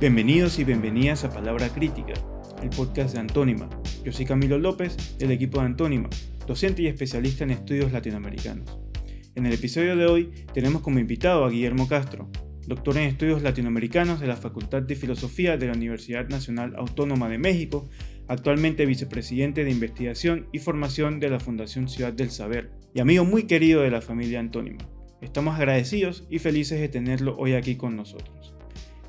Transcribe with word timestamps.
Bienvenidos 0.00 0.60
y 0.60 0.64
bienvenidas 0.64 1.24
a 1.24 1.30
Palabra 1.30 1.70
Crítica, 1.70 2.12
el 2.62 2.70
podcast 2.70 3.14
de 3.14 3.20
Antónima. 3.20 3.68
Yo 4.04 4.12
soy 4.12 4.26
Camilo 4.26 4.56
López, 4.56 5.18
del 5.18 5.32
equipo 5.32 5.58
de 5.58 5.66
Antónima, 5.66 6.08
docente 6.46 6.82
y 6.82 6.86
especialista 6.86 7.42
en 7.42 7.50
estudios 7.50 7.90
latinoamericanos. 7.90 8.78
En 9.34 9.44
el 9.44 9.54
episodio 9.54 9.96
de 9.96 10.06
hoy 10.06 10.30
tenemos 10.54 10.82
como 10.82 11.00
invitado 11.00 11.44
a 11.44 11.50
Guillermo 11.50 11.88
Castro, 11.88 12.30
doctor 12.68 12.96
en 12.96 13.08
estudios 13.08 13.42
latinoamericanos 13.42 14.20
de 14.20 14.28
la 14.28 14.36
Facultad 14.36 14.82
de 14.82 14.94
Filosofía 14.94 15.56
de 15.56 15.66
la 15.66 15.72
Universidad 15.72 16.28
Nacional 16.28 16.76
Autónoma 16.76 17.28
de 17.28 17.38
México, 17.38 17.88
actualmente 18.28 18.86
vicepresidente 18.86 19.64
de 19.64 19.72
investigación 19.72 20.46
y 20.52 20.60
formación 20.60 21.18
de 21.18 21.30
la 21.30 21.40
Fundación 21.40 21.88
Ciudad 21.88 22.12
del 22.12 22.30
Saber 22.30 22.70
y 22.94 23.00
amigo 23.00 23.24
muy 23.24 23.48
querido 23.48 23.82
de 23.82 23.90
la 23.90 24.00
familia 24.00 24.38
Antónima. 24.38 24.88
Estamos 25.20 25.56
agradecidos 25.56 26.24
y 26.30 26.38
felices 26.38 26.78
de 26.78 26.88
tenerlo 26.88 27.36
hoy 27.36 27.54
aquí 27.54 27.74
con 27.74 27.96
nosotros. 27.96 28.54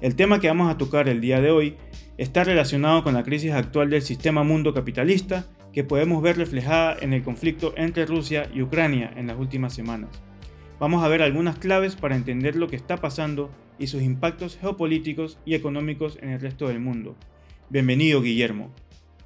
El 0.02 0.16
tema 0.16 0.39
que 0.39 0.47
vamos 0.47 0.71
a 0.71 0.77
tocar 0.77 1.09
el 1.09 1.20
día 1.20 1.41
de 1.41 1.52
hoy 1.52 1.76
está 2.17 2.45
relacionado 2.45 3.03
con 3.03 3.16
la 3.16 3.23
crisis 3.23 3.52
actual 3.52 3.90
del 3.90 4.02
sistema 4.02 4.44
mundo 4.44 4.73
capitalista 4.73 5.45
que 5.73 5.84
podemos 5.84 6.23
ver 6.23 6.38
reflejada 6.38 6.95
en 7.02 7.12
el 7.12 7.21
conflicto 7.21 7.73
entre 7.76 8.05
Rusia 8.05 8.49
y 8.54 8.62
Ucrania 8.62 9.12
en 9.17 9.27
las 9.27 9.38
últimas 9.38 9.73
semanas. 9.73 10.09
Vamos 10.80 11.04
a 11.04 11.09
ver 11.09 11.21
algunas 11.21 11.59
claves 11.59 11.98
para 11.98 12.16
entender 12.16 12.55
lo 12.55 12.70
que 12.70 12.77
está 12.77 12.95
pasando 12.95 13.52
y 13.77 13.88
sus 13.88 14.02
impactos 14.02 14.57
geopolíticos 14.57 15.38
y 15.43 15.54
económicos 15.54 16.18
en 16.21 16.29
el 16.29 16.40
resto 16.40 16.70
del 16.70 16.79
mundo. 16.79 17.18
Bienvenido, 17.70 18.21
Guillermo. 18.21 18.71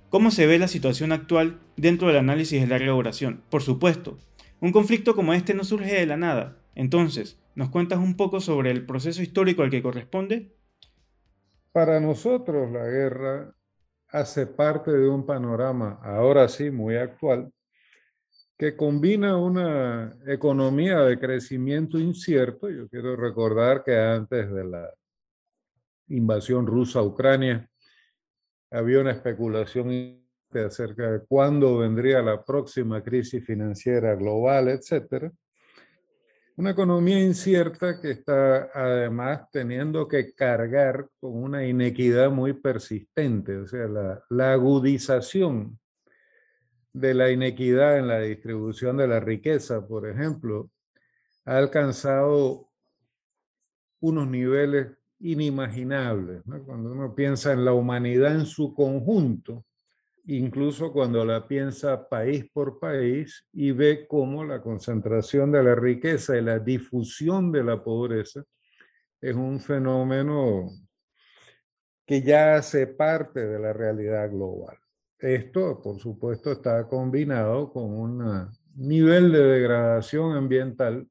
¿Cómo 0.09 0.31
se 0.31 0.47
ve 0.47 0.57
la 0.57 0.67
situación 0.67 1.11
actual 1.11 1.59
dentro 1.77 2.07
del 2.07 2.17
análisis 2.17 2.59
de 2.59 2.65
larga 2.65 2.93
duración? 2.93 3.43
Por 3.51 3.61
supuesto, 3.61 4.17
un 4.59 4.71
conflicto 4.71 5.15
como 5.15 5.35
este 5.35 5.53
no 5.53 5.65
surge 5.65 5.93
de 5.93 6.07
la 6.07 6.17
nada. 6.17 6.57
Entonces, 6.73 7.39
¿nos 7.53 7.69
cuentas 7.69 7.99
un 7.99 8.15
poco 8.15 8.41
sobre 8.41 8.71
el 8.71 8.87
proceso 8.87 9.21
histórico 9.21 9.61
al 9.61 9.69
que 9.69 9.83
corresponde? 9.83 10.52
Para 11.73 11.99
nosotros 11.99 12.71
la 12.71 12.85
guerra 12.85 13.51
hace 14.09 14.45
parte 14.45 14.91
de 14.91 15.09
un 15.09 15.25
panorama, 15.25 15.99
ahora 16.03 16.47
sí, 16.47 16.69
muy 16.69 16.97
actual, 16.97 17.51
que 18.55 18.77
combina 18.77 19.37
una 19.37 20.15
economía 20.27 20.99
de 20.99 21.17
crecimiento 21.17 21.97
incierto. 21.97 22.69
Yo 22.69 22.87
quiero 22.87 23.15
recordar 23.15 23.83
que 23.83 23.97
antes 23.97 24.51
de 24.51 24.63
la 24.63 24.93
invasión 26.09 26.67
rusa 26.67 26.99
a 26.99 27.03
Ucrania 27.03 27.67
había 28.69 28.99
una 28.99 29.11
especulación 29.11 30.23
acerca 30.53 31.11
de 31.11 31.25
cuándo 31.25 31.79
vendría 31.79 32.21
la 32.21 32.45
próxima 32.45 33.03
crisis 33.03 33.43
financiera 33.43 34.13
global, 34.13 34.67
etcétera. 34.67 35.31
Una 36.55 36.69
economía 36.69 37.19
incierta 37.19 37.99
que 37.99 38.11
está 38.11 38.69
además 38.75 39.49
teniendo 39.51 40.07
que 40.07 40.35
cargar 40.35 41.09
con 41.19 41.35
una 41.35 41.65
inequidad 41.65 42.29
muy 42.29 42.53
persistente, 42.53 43.57
o 43.57 43.67
sea, 43.67 43.87
la, 44.29 44.53
agudización 44.53 45.79
de 46.93 47.15
la 47.15 47.31
inequidad 47.31 47.97
en 47.97 48.07
la 48.07 48.19
distribución 48.19 48.97
de 48.97 49.07
la 49.07 49.19
riqueza, 49.19 49.87
por 49.87 50.07
ejemplo, 50.07 50.69
ha 51.45 51.57
alcanzado 51.57 52.69
unos 53.99 54.27
niveles 54.27 54.95
inimaginables. 55.21 56.43
Cuando 56.67 56.91
uno 56.91 57.15
piensa 57.15 57.51
en 57.53 57.65
la 57.65 57.73
humanidad 57.73 58.35
en 58.35 58.45
su 58.45 58.75
conjunto, 58.75 59.65
incluso 60.25 60.91
cuando 60.91 61.25
la 61.25 61.47
piensa 61.47 62.07
país 62.07 62.45
por 62.53 62.79
país 62.79 63.45
y 63.51 63.71
ve 63.71 64.07
cómo 64.07 64.43
la 64.43 64.61
concentración 64.61 65.51
de 65.51 65.63
la 65.63 65.75
riqueza 65.75 66.37
y 66.37 66.41
la 66.41 66.59
difusión 66.59 67.51
de 67.51 67.63
la 67.63 67.83
pobreza 67.83 68.43
es 69.19 69.35
un 69.35 69.59
fenómeno 69.59 70.69
que 72.05 72.21
ya 72.21 72.55
hace 72.55 72.87
parte 72.87 73.45
de 73.45 73.59
la 73.59 73.73
realidad 73.73 74.29
global. 74.29 74.77
Esto, 75.17 75.81
por 75.81 75.99
supuesto, 75.99 76.51
está 76.51 76.87
combinado 76.87 77.71
con 77.71 77.85
un 77.85 78.49
nivel 78.75 79.31
de 79.31 79.41
degradación 79.41 80.35
ambiental 80.35 81.07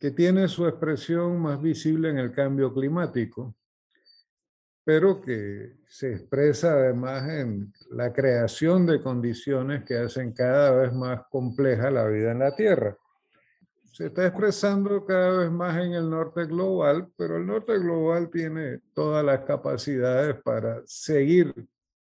que 0.00 0.10
tiene 0.10 0.48
su 0.48 0.66
expresión 0.66 1.40
más 1.40 1.62
visible 1.62 2.10
en 2.10 2.18
el 2.18 2.32
cambio 2.32 2.74
climático, 2.74 3.54
pero 4.84 5.20
que 5.20 5.76
se 5.86 6.14
expresa 6.14 6.72
además 6.72 7.28
en 7.28 7.72
la 7.90 8.12
creación 8.12 8.86
de 8.86 9.00
condiciones 9.00 9.84
que 9.84 9.96
hacen 9.96 10.32
cada 10.32 10.72
vez 10.72 10.92
más 10.92 11.22
compleja 11.30 11.90
la 11.90 12.06
vida 12.08 12.32
en 12.32 12.40
la 12.40 12.54
Tierra. 12.54 12.96
Se 13.92 14.06
está 14.06 14.26
expresando 14.26 15.04
cada 15.04 15.38
vez 15.38 15.50
más 15.50 15.76
en 15.76 15.92
el 15.92 16.08
norte 16.08 16.46
global, 16.46 17.08
pero 17.16 17.36
el 17.36 17.46
norte 17.46 17.78
global 17.78 18.30
tiene 18.30 18.80
todas 18.94 19.24
las 19.24 19.40
capacidades 19.40 20.40
para 20.42 20.82
seguir 20.86 21.54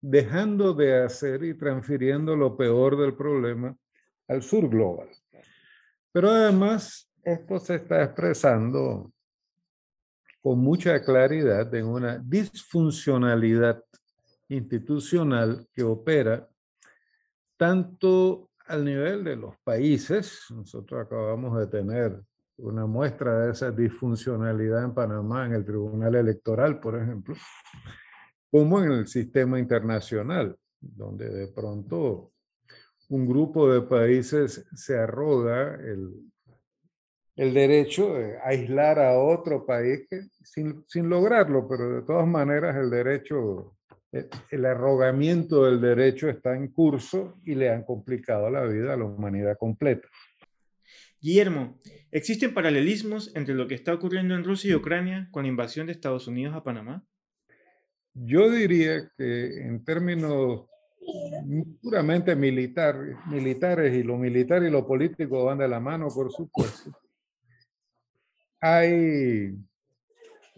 dejando 0.02 0.74
de 0.74 1.04
hacer 1.04 1.44
y 1.44 1.54
transfiriendo 1.54 2.36
lo 2.36 2.58
peor 2.58 2.98
del 2.98 3.16
problema 3.16 3.76
al 4.28 4.42
sur 4.42 4.68
global. 4.68 5.10
Pero 6.12 6.30
además, 6.30 7.10
esto 7.24 7.60
se 7.60 7.76
está 7.76 8.04
expresando 8.04 9.12
con 10.46 10.60
mucha 10.60 11.04
claridad 11.04 11.74
en 11.74 11.88
una 11.88 12.20
disfuncionalidad 12.20 13.84
institucional 14.48 15.68
que 15.74 15.82
opera 15.82 16.48
tanto 17.58 18.52
al 18.68 18.86
nivel 18.86 19.24
de 19.24 19.38
los 19.38 19.56
países, 19.64 20.46
nosotros 20.52 21.04
acabamos 21.04 21.58
de 21.58 21.66
tener 21.66 22.22
una 22.58 22.86
muestra 22.86 23.40
de 23.40 23.54
esa 23.54 23.72
disfuncionalidad 23.72 24.84
en 24.84 24.94
Panamá, 24.94 25.48
en 25.48 25.54
el 25.54 25.66
Tribunal 25.66 26.14
Electoral, 26.14 26.80
por 26.80 27.02
ejemplo, 27.02 27.34
como 28.52 28.84
en 28.84 28.92
el 28.92 29.08
sistema 29.08 29.58
internacional, 29.58 30.56
donde 30.80 31.28
de 31.28 31.48
pronto 31.48 32.34
un 33.10 33.28
grupo 33.28 33.68
de 33.74 33.82
países 33.82 34.64
se 34.76 34.96
arroga 34.96 35.74
el 35.74 36.32
el 37.36 37.54
derecho 37.54 38.14
de 38.14 38.38
aislar 38.44 39.00
a 39.00 39.20
otro 39.20 39.66
país 39.66 40.08
sin, 40.44 40.84
sin, 40.88 41.10
lograrlo, 41.10 41.68
pero 41.68 41.96
de 41.96 42.02
todas 42.04 42.28
maneras 42.28 42.76
el 42.78 42.90
derecho, 42.90 43.76
el, 44.12 44.30
el 44.52 44.66
arrogamiento 44.66 45.66
del 45.66 45.82
derecho 45.82 46.30
está 46.30 46.56
en 46.56 46.70
curso 46.70 47.40
y 47.46 47.56
le 47.56 47.70
han 47.70 47.84
complicado 47.84 48.50
la 48.50 48.64
vida 48.64 48.94
a 48.94 48.98
la 48.98 49.06
humanidad 49.06 49.58
completa. 49.58 50.08
Guillermo, 51.20 51.80
¿existen 52.12 52.54
paralelismos 52.54 53.36
entre 53.36 53.56
lo 53.56 53.68
que 53.68 53.76
está 53.76 53.94
ocurriendo 53.94 54.36
en 54.36 54.44
Rusia 54.44 54.72
y 54.72 54.76
Ucrania 54.76 55.28
con 55.32 55.44
la 55.44 55.50
invasión 55.50 55.88
de 55.88 55.94
Estados 55.94 56.28
Unidos 56.28 56.56
a 56.56 56.64
Panamá? 56.64 57.04
Yo 58.14 58.50
diría 58.50 59.10
que 59.18 59.66
en 59.66 59.84
términos 59.84 60.68
puramente 61.82 62.36
militar, 62.36 62.96
militares 63.28 63.94
y 63.94 64.04
lo 64.04 64.18
militar 64.18 64.64
y 64.64 64.70
lo 64.70 64.88
político 64.88 65.46
van 65.46 65.58
de 65.58 65.68
la 65.68 65.80
mano, 65.80 66.08
por 66.08 66.32
supuesto 66.32 66.92
hay 68.60 69.56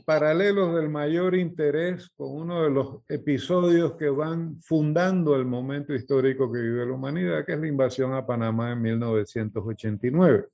paralelos 0.05 0.73
del 0.75 0.89
mayor 0.89 1.35
interés 1.35 2.09
con 2.15 2.31
uno 2.31 2.63
de 2.63 2.69
los 2.69 3.01
episodios 3.09 3.95
que 3.97 4.09
van 4.09 4.57
fundando 4.61 5.35
el 5.35 5.43
momento 5.43 5.93
histórico 5.93 6.49
que 6.49 6.61
vive 6.61 6.85
la 6.85 6.93
humanidad, 6.93 7.45
que 7.45 7.53
es 7.53 7.59
la 7.59 7.67
invasión 7.67 8.13
a 8.13 8.25
Panamá 8.25 8.71
en 8.71 8.81
1989. 8.81 10.47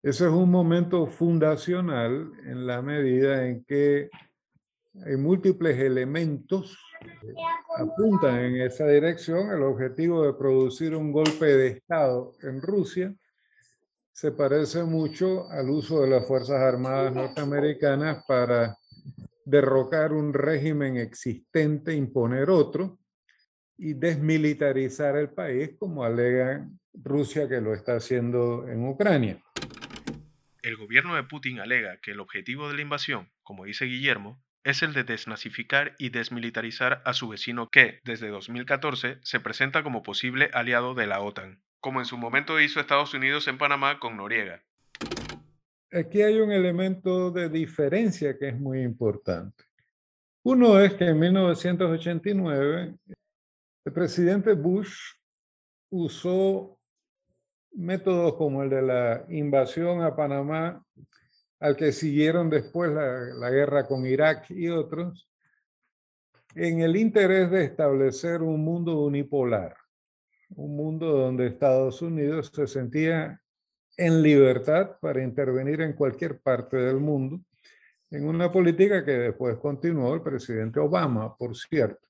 Ese 0.00 0.26
es 0.26 0.30
un 0.30 0.48
momento 0.48 1.08
fundacional 1.08 2.30
en 2.46 2.66
la 2.68 2.80
medida 2.80 3.48
en 3.48 3.64
que 3.64 4.10
hay 5.04 5.16
múltiples 5.16 5.76
elementos 5.76 6.78
que 7.20 7.34
apuntan 7.78 8.38
en 8.38 8.60
esa 8.60 8.86
dirección, 8.86 9.50
el 9.50 9.62
objetivo 9.62 10.24
de 10.24 10.34
producir 10.34 10.94
un 10.94 11.10
golpe 11.10 11.46
de 11.46 11.66
Estado 11.68 12.32
en 12.42 12.62
Rusia, 12.62 13.12
se 14.18 14.32
parece 14.32 14.82
mucho 14.82 15.48
al 15.48 15.70
uso 15.70 16.02
de 16.02 16.10
las 16.10 16.26
Fuerzas 16.26 16.60
Armadas 16.60 17.14
norteamericanas 17.14 18.24
para 18.26 18.76
derrocar 19.44 20.12
un 20.12 20.34
régimen 20.34 20.96
existente, 20.96 21.94
imponer 21.94 22.50
otro 22.50 22.98
y 23.76 23.94
desmilitarizar 23.94 25.16
el 25.16 25.30
país, 25.30 25.76
como 25.78 26.02
alega 26.02 26.68
Rusia 26.94 27.48
que 27.48 27.60
lo 27.60 27.72
está 27.72 27.94
haciendo 27.94 28.66
en 28.66 28.88
Ucrania. 28.88 29.40
El 30.62 30.76
gobierno 30.76 31.14
de 31.14 31.22
Putin 31.22 31.60
alega 31.60 32.00
que 32.02 32.10
el 32.10 32.18
objetivo 32.18 32.68
de 32.68 32.74
la 32.74 32.82
invasión, 32.82 33.30
como 33.44 33.66
dice 33.66 33.84
Guillermo, 33.84 34.42
es 34.64 34.82
el 34.82 34.94
de 34.94 35.04
desnazificar 35.04 35.94
y 35.96 36.08
desmilitarizar 36.08 37.02
a 37.04 37.12
su 37.12 37.28
vecino 37.28 37.68
que, 37.70 38.00
desde 38.02 38.30
2014, 38.30 39.20
se 39.22 39.38
presenta 39.38 39.84
como 39.84 40.02
posible 40.02 40.50
aliado 40.52 40.94
de 40.94 41.06
la 41.06 41.20
OTAN 41.20 41.62
como 41.80 42.00
en 42.00 42.06
su 42.06 42.16
momento 42.16 42.60
hizo 42.60 42.80
Estados 42.80 43.14
Unidos 43.14 43.48
en 43.48 43.58
Panamá 43.58 43.98
con 43.98 44.16
Noriega. 44.16 44.62
Aquí 45.92 46.22
hay 46.22 46.38
un 46.40 46.52
elemento 46.52 47.30
de 47.30 47.48
diferencia 47.48 48.36
que 48.36 48.48
es 48.48 48.58
muy 48.58 48.82
importante. 48.82 49.64
Uno 50.42 50.78
es 50.80 50.94
que 50.94 51.06
en 51.06 51.18
1989 51.18 52.94
el 53.84 53.92
presidente 53.92 54.52
Bush 54.52 54.96
usó 55.90 56.78
métodos 57.72 58.34
como 58.34 58.62
el 58.62 58.70
de 58.70 58.82
la 58.82 59.24
invasión 59.28 60.02
a 60.02 60.14
Panamá 60.14 60.82
al 61.60 61.76
que 61.76 61.92
siguieron 61.92 62.50
después 62.50 62.90
la, 62.90 63.34
la 63.34 63.50
guerra 63.50 63.86
con 63.86 64.06
Irak 64.06 64.50
y 64.50 64.68
otros, 64.68 65.28
en 66.54 66.80
el 66.80 66.96
interés 66.96 67.50
de 67.50 67.64
establecer 67.64 68.42
un 68.42 68.64
mundo 68.64 69.00
unipolar, 69.00 69.76
un 70.50 70.76
mundo 70.76 71.06
donde 71.12 71.46
Estados 71.46 72.02
Unidos 72.02 72.50
se 72.54 72.66
sentía 72.66 73.40
en 73.96 74.22
libertad 74.22 74.96
para 75.00 75.22
intervenir 75.22 75.80
en 75.80 75.92
cualquier 75.92 76.40
parte 76.40 76.76
del 76.76 76.98
mundo, 76.98 77.40
en 78.10 78.26
una 78.26 78.50
política 78.50 79.04
que 79.04 79.12
después 79.12 79.56
continuó 79.58 80.14
el 80.14 80.22
presidente 80.22 80.80
Obama, 80.80 81.36
por 81.36 81.56
cierto. 81.56 82.08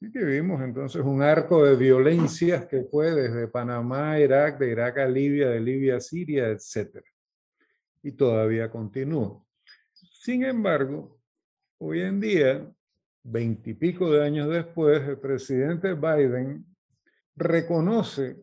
Y 0.00 0.10
que 0.10 0.24
vimos 0.24 0.62
entonces 0.62 1.02
un 1.02 1.20
arco 1.20 1.64
de 1.64 1.76
violencias 1.76 2.66
que 2.66 2.84
fue 2.84 3.10
desde 3.10 3.48
Panamá 3.48 4.12
a 4.12 4.20
Irak, 4.20 4.58
de 4.58 4.70
Irak 4.70 4.98
a 4.98 5.06
Libia, 5.06 5.48
de 5.48 5.60
Libia 5.60 5.96
a 5.96 6.00
Siria, 6.00 6.48
etc. 6.48 7.04
Y 8.02 8.12
todavía 8.12 8.70
continúa. 8.70 9.44
Sin 9.92 10.44
embargo, 10.44 11.20
hoy 11.78 12.00
en 12.00 12.18
día, 12.18 12.72
veintipico 13.22 14.10
de 14.10 14.24
años 14.24 14.48
después, 14.48 15.02
el 15.06 15.18
presidente 15.18 15.92
Biden 15.92 16.64
reconoce 17.36 18.36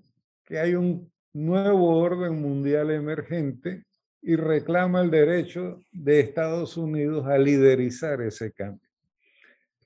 que 0.44 0.60
hay 0.60 0.76
un 0.76 1.12
nuevo 1.34 1.98
orden 1.98 2.42
mundial 2.42 2.92
emergente 2.92 3.86
y 4.22 4.36
reclama 4.36 5.02
el 5.02 5.12
derecho 5.12 5.80
de 5.92 6.20
Estados 6.20 6.78
Unidos 6.78 7.26
a 7.28 7.38
liderizar 7.38 8.22
ese 8.22 8.52
cambio. 8.52 8.90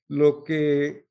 Lo 0.07 0.44
que 0.44 1.06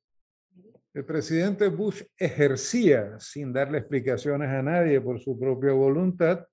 el 0.93 1.05
presidente 1.05 1.69
Bush 1.69 2.03
ejercía 2.17 3.19
sin 3.19 3.53
darle 3.53 3.77
explicaciones 3.77 4.49
a 4.49 4.61
nadie 4.61 4.99
por 4.99 5.19
su 5.19 5.39
propia 5.39 5.71
voluntad, 5.71 6.45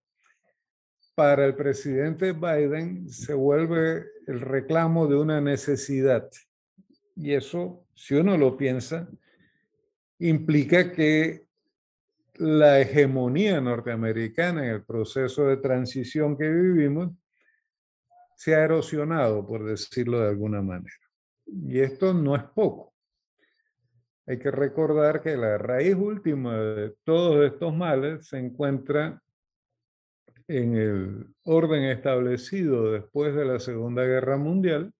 para 1.17 1.45
el 1.45 1.57
presidente 1.57 2.33
Biden 2.33 3.09
se 3.09 3.35
vuelve 3.35 4.07
el 4.29 4.41
reclamo 4.41 5.09
de 5.09 5.17
una 5.17 5.41
necesidad. 5.41 6.31
Y 7.17 7.33
eso, 7.33 7.85
si 7.97 8.15
uno 8.15 8.37
lo 8.37 8.57
piensa, 8.57 9.09
implica 10.19 10.93
que 10.93 11.47
la 12.35 12.81
hegemonía 12.81 13.61
norteamericana 13.61 14.65
en 14.65 14.71
el 14.75 14.85
proceso 14.85 15.47
de 15.47 15.57
transición 15.57 16.37
que 16.37 16.49
vivimos 16.49 17.13
se 18.37 18.55
ha 18.55 18.65
erosionado, 18.65 19.45
por 19.45 19.65
decirlo 19.65 20.21
de 20.21 20.29
alguna 20.29 20.63
manera. 20.63 20.95
Y 21.47 21.81
esto 21.81 22.15
no 22.15 22.37
es 22.37 22.45
poco. 22.45 22.95
Hay 24.27 24.39
que 24.39 24.51
recordar 24.51 25.23
que 25.23 25.37
la 25.37 25.59
raíz 25.59 25.97
última 25.97 26.57
de 26.57 26.95
todos 27.03 27.51
estos 27.51 27.75
males 27.75 28.29
se 28.29 28.39
encuentra 28.39 29.21
en 30.47 30.77
el 30.77 31.27
orden 31.45 31.85
establecido 31.85 32.93
después 32.93 33.35
de 33.35 33.45
la 33.45 33.59
Segunda 33.59 34.05
Guerra 34.05 34.37
Mundial, 34.37 34.93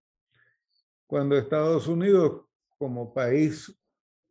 cuando 1.07 1.39
Estados 1.39 1.89
Unidos 1.89 2.47
como 2.79 3.15
país 3.15 3.75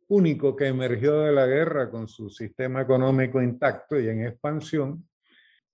único 0.08 0.56
que 0.56 0.66
emergió 0.66 1.20
de 1.20 1.32
la 1.32 1.46
guerra 1.46 1.90
con 1.90 2.08
su 2.08 2.30
sistema 2.30 2.82
económico 2.82 3.40
intacto 3.40 4.00
y 4.00 4.08
en 4.08 4.26
expansión, 4.26 5.06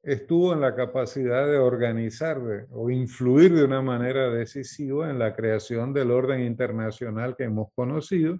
estuvo 0.02 0.52
en 0.52 0.60
la 0.60 0.74
capacidad 0.74 1.46
de 1.46 1.56
organizar 1.56 2.38
o 2.70 2.90
influir 2.90 3.54
de 3.54 3.64
una 3.64 3.80
manera 3.80 4.28
decisiva 4.30 5.08
en 5.08 5.18
la 5.18 5.34
creación 5.34 5.94
del 5.94 6.10
orden 6.10 6.42
internacional 6.42 7.36
que 7.36 7.44
hemos 7.44 7.68
conocido, 7.74 8.38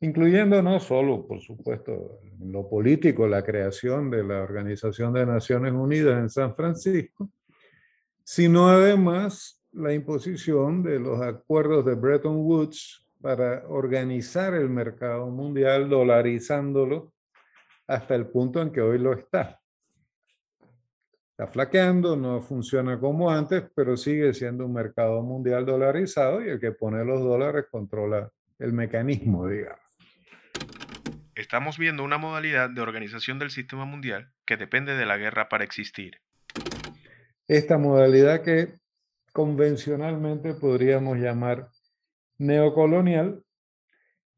incluyendo 0.00 0.62
no 0.62 0.78
solo, 0.78 1.26
por 1.26 1.40
supuesto, 1.40 2.20
lo 2.38 2.68
político, 2.68 3.26
la 3.26 3.42
creación 3.42 4.10
de 4.10 4.22
la 4.22 4.42
Organización 4.42 5.12
de 5.12 5.26
Naciones 5.26 5.72
Unidas 5.72 6.20
en 6.20 6.30
San 6.30 6.54
Francisco, 6.54 7.30
sino 8.22 8.68
además 8.68 9.60
la 9.72 9.92
imposición 9.92 10.82
de 10.82 11.00
los 11.00 11.20
acuerdos 11.20 11.84
de 11.84 11.94
Bretton 11.94 12.36
Woods 12.36 13.06
para 13.20 13.66
organizar 13.68 14.54
el 14.54 14.68
mercado 14.68 15.26
mundial 15.26 15.88
dolarizándolo 15.88 17.12
hasta 17.86 18.14
el 18.14 18.26
punto 18.28 18.62
en 18.62 18.70
que 18.70 18.80
hoy 18.80 18.98
lo 18.98 19.12
está. 19.12 19.60
Está 21.30 21.46
flaqueando, 21.46 22.16
no 22.16 22.40
funciona 22.40 22.98
como 22.98 23.30
antes, 23.30 23.64
pero 23.74 23.96
sigue 23.96 24.32
siendo 24.34 24.66
un 24.66 24.74
mercado 24.74 25.22
mundial 25.22 25.64
dolarizado 25.64 26.44
y 26.44 26.50
el 26.50 26.60
que 26.60 26.72
pone 26.72 27.04
los 27.04 27.20
dólares 27.20 27.66
controla 27.70 28.30
el 28.58 28.72
mecanismo, 28.72 29.48
digamos. 29.48 29.80
Estamos 31.34 31.78
viendo 31.78 32.04
una 32.04 32.18
modalidad 32.18 32.68
de 32.68 32.82
organización 32.82 33.38
del 33.38 33.50
sistema 33.50 33.86
mundial 33.86 34.30
que 34.44 34.58
depende 34.58 34.94
de 34.94 35.06
la 35.06 35.16
guerra 35.16 35.48
para 35.48 35.64
existir. 35.64 36.20
Esta 37.48 37.78
modalidad 37.78 38.42
que 38.42 38.74
convencionalmente 39.32 40.52
podríamos 40.54 41.18
llamar 41.18 41.70
neocolonial 42.40 43.44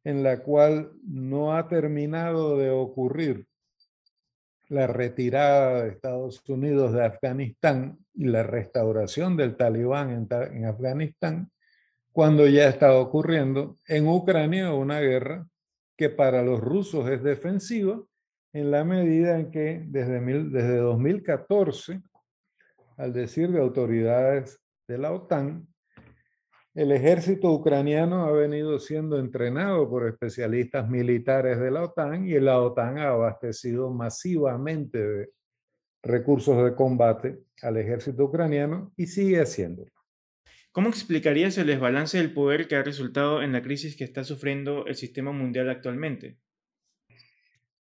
en 0.05 0.23
la 0.25 0.43
cual 0.43 0.93
no 1.05 1.57
ha 1.57 1.69
terminado 1.69 2.59
de 2.59 2.71
ocurrir 2.71 3.47
la 4.69 4.89
retirada 4.89 5.83
de 5.83 5.91
Estados 5.91 6.43
Unidos 6.49 6.93
de 6.93 7.05
Afganistán 7.05 7.99
y 8.15 8.25
la 8.25 8.43
restauración 8.43 9.37
del 9.37 9.57
talibán 9.57 10.29
en, 10.31 10.65
Afganistán, 10.65 11.51
cuando 12.11 12.47
ya 12.49 12.69
está 12.69 12.95
ocurriendo 12.99 13.79
en 13.87 14.09
Ucrania 14.09 14.73
una 14.73 15.01
guerra 15.01 15.47
que 15.97 16.11
para 16.11 16.43
los 16.43 16.59
rusos 16.59 17.09
es 17.09 17.23
defensiva 17.23 18.03
en 18.53 18.71
la 18.71 18.83
medida 18.83 19.39
en 19.39 19.51
que 19.51 19.85
desde, 19.87 20.21
desde 20.21 20.77
2014, 20.79 22.03
al 22.97 23.13
decir 23.13 23.53
de 23.53 23.61
autoridades 23.61 24.61
de 24.89 24.99
la 24.99 25.13
OTAN, 25.13 25.72
el 26.75 26.91
ejército 26.91 27.51
ucraniano 27.53 28.25
ha 28.25 28.33
venido 28.33 28.79
siendo 28.79 29.19
entrenado 29.19 29.89
por 29.91 30.09
especialistas 30.09 30.89
militares 30.89 31.59
de 31.61 31.71
la 31.71 31.83
OTAN 31.85 32.27
y 32.27 32.41
la 32.41 32.61
OTAN 32.61 32.99
ha 32.99 33.09
abastecido 33.09 33.91
masivamente 33.91 34.99
de 34.99 35.29
recursos 36.03 36.65
de 36.65 36.75
combate 36.75 37.41
al 37.61 37.77
ejército 37.77 38.25
ucraniano 38.25 38.93
y 38.97 39.07
sigue 39.07 39.41
haciéndolo. 39.41 39.91
¿Cómo 40.73 40.89
explicarías 40.89 41.59
el 41.59 41.67
desbalance 41.67 42.17
del 42.17 42.33
poder 42.33 42.67
que 42.67 42.77
ha 42.77 42.83
resultado 42.83 43.43
en 43.43 43.53
la 43.53 43.63
crisis 43.63 43.95
que 43.95 44.05
está 44.05 44.25
sufriendo 44.25 44.87
el 44.87 44.95
sistema 44.95 45.31
mundial 45.31 45.69
actualmente? 45.69 46.39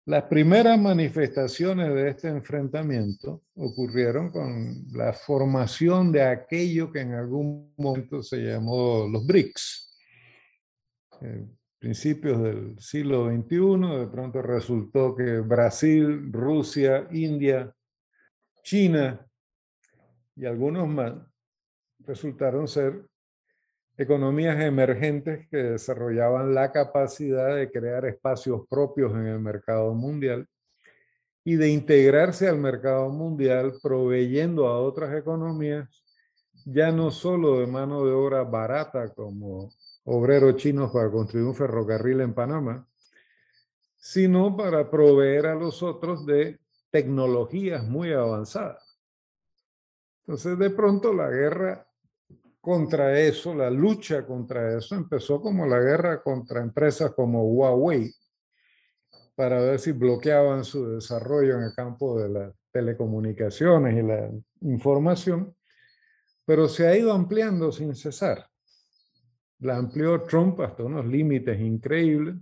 Las 0.09 0.25
primeras 0.25 0.81
manifestaciones 0.81 1.93
de 1.93 2.09
este 2.09 2.29
enfrentamiento 2.29 3.43
ocurrieron 3.57 4.31
con 4.31 4.87
la 4.95 5.13
formación 5.13 6.11
de 6.11 6.23
aquello 6.23 6.91
que 6.91 7.01
en 7.01 7.13
algún 7.13 7.75
momento 7.77 8.23
se 8.23 8.39
llamó 8.39 9.07
los 9.07 9.27
BRICS. 9.27 9.99
principios 11.79 12.43
del 12.43 12.79
siglo 12.81 13.27
XXI, 13.27 13.99
de 13.99 14.07
pronto 14.11 14.41
resultó 14.41 15.15
que 15.15 15.41
Brasil, 15.41 16.33
Rusia, 16.33 17.07
India, 17.11 17.71
China 18.63 19.27
y 20.35 20.47
algunos 20.47 20.89
más 20.89 21.13
resultaron 21.99 22.67
ser 22.67 23.07
economías 23.99 24.61
emergentes 24.61 25.49
que 25.49 25.57
desarrollaban 25.57 26.55
la 26.55 26.71
capacidad 26.71 27.57
de 27.57 27.71
crear 27.71 28.07
espacios 28.07 28.63
propios 28.71 29.13
en 29.13 29.27
el 29.27 29.41
mercado 29.41 29.93
mundial 29.93 30.47
y 31.45 31.57
de 31.57 31.69
integrarse 31.69 32.49
al 32.49 32.59
mercado 32.59 33.11
mundial 33.11 33.75
proveyendo 33.83 34.69
a 34.69 34.79
otras 34.79 35.17
economías 35.17 35.89
ya 36.65 36.93
no 36.93 37.11
solo 37.11 37.59
de 37.59 37.67
mano 37.67 38.05
de 38.05 38.13
obra 38.13 38.45
barata 38.45 39.13
como 39.15 39.73
obreros 40.05 40.57
chinos 40.57 40.93
para 40.93 41.11
construir 41.11 41.47
un 41.47 41.55
ferrocarril 41.55 42.21
en 42.21 42.35
Panamá, 42.35 42.87
sino 43.97 44.57
para 44.57 44.91
proveer 44.91 45.47
a 45.47 45.55
los 45.55 45.83
otros 45.83 46.25
de 46.25 46.61
tecnologías 46.91 47.85
muy 47.85 48.13
avanzadas. 48.13 48.99
Entonces, 50.21 50.59
de 50.59 50.71
pronto 50.71 51.13
la 51.13 51.31
guerra 51.31 51.88
contra 52.61 53.19
eso, 53.19 53.55
la 53.55 53.71
lucha 53.71 54.27
contra 54.27 54.77
eso, 54.77 54.95
empezó 54.95 55.41
como 55.41 55.67
la 55.67 55.79
guerra 55.79 56.23
contra 56.23 56.61
empresas 56.61 57.13
como 57.15 57.45
Huawei, 57.45 58.13
para 59.35 59.61
ver 59.61 59.79
si 59.79 59.93
bloqueaban 59.93 60.65
su 60.65 60.95
desarrollo 60.95 61.59
en 61.59 61.65
el 61.65 61.75
campo 61.75 62.21
de 62.21 62.29
las 62.29 62.55
telecomunicaciones 62.73 63.97
y 63.97 64.03
la 64.07 64.31
información, 64.63 65.55
pero 66.45 66.69
se 66.69 66.89
ha 66.89 66.97
ido 66.97 67.13
ampliando 67.13 67.71
sin 67.71 67.95
cesar. 67.95 68.49
La 69.61 69.77
amplió 69.77 70.23
Trump 70.23 70.61
hasta 70.61 70.83
unos 70.83 71.07
límites 71.07 71.61
increíbles 71.61 72.37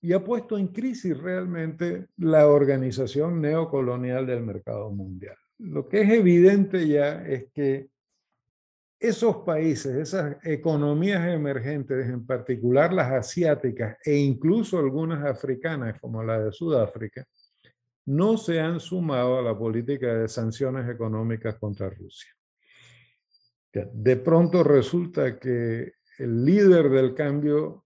y 0.00 0.12
ha 0.12 0.22
puesto 0.22 0.56
en 0.56 0.68
crisis 0.68 1.16
realmente 1.16 2.06
la 2.16 2.46
organización 2.46 3.40
neocolonial 3.40 4.26
del 4.26 4.42
mercado 4.42 4.90
mundial. 4.90 5.36
Lo 5.58 5.88
que 5.88 6.02
es 6.02 6.10
evidente 6.10 6.86
ya 6.86 7.26
es 7.26 7.50
que 7.52 7.90
esos 9.00 9.36
países, 9.38 9.94
esas 9.94 10.36
economías 10.44 11.26
emergentes, 11.28 12.08
en 12.08 12.26
particular 12.26 12.92
las 12.92 13.12
asiáticas 13.12 13.96
e 14.04 14.16
incluso 14.16 14.78
algunas 14.78 15.24
africanas 15.24 16.00
como 16.00 16.22
la 16.22 16.40
de 16.40 16.52
Sudáfrica, 16.52 17.24
no 18.06 18.36
se 18.36 18.58
han 18.58 18.80
sumado 18.80 19.38
a 19.38 19.42
la 19.42 19.56
política 19.56 20.14
de 20.14 20.28
sanciones 20.28 20.88
económicas 20.88 21.56
contra 21.56 21.90
Rusia. 21.90 22.32
De 23.72 24.16
pronto 24.16 24.64
resulta 24.64 25.38
que 25.38 25.92
el 26.18 26.44
líder 26.44 26.88
del 26.88 27.14
cambio 27.14 27.84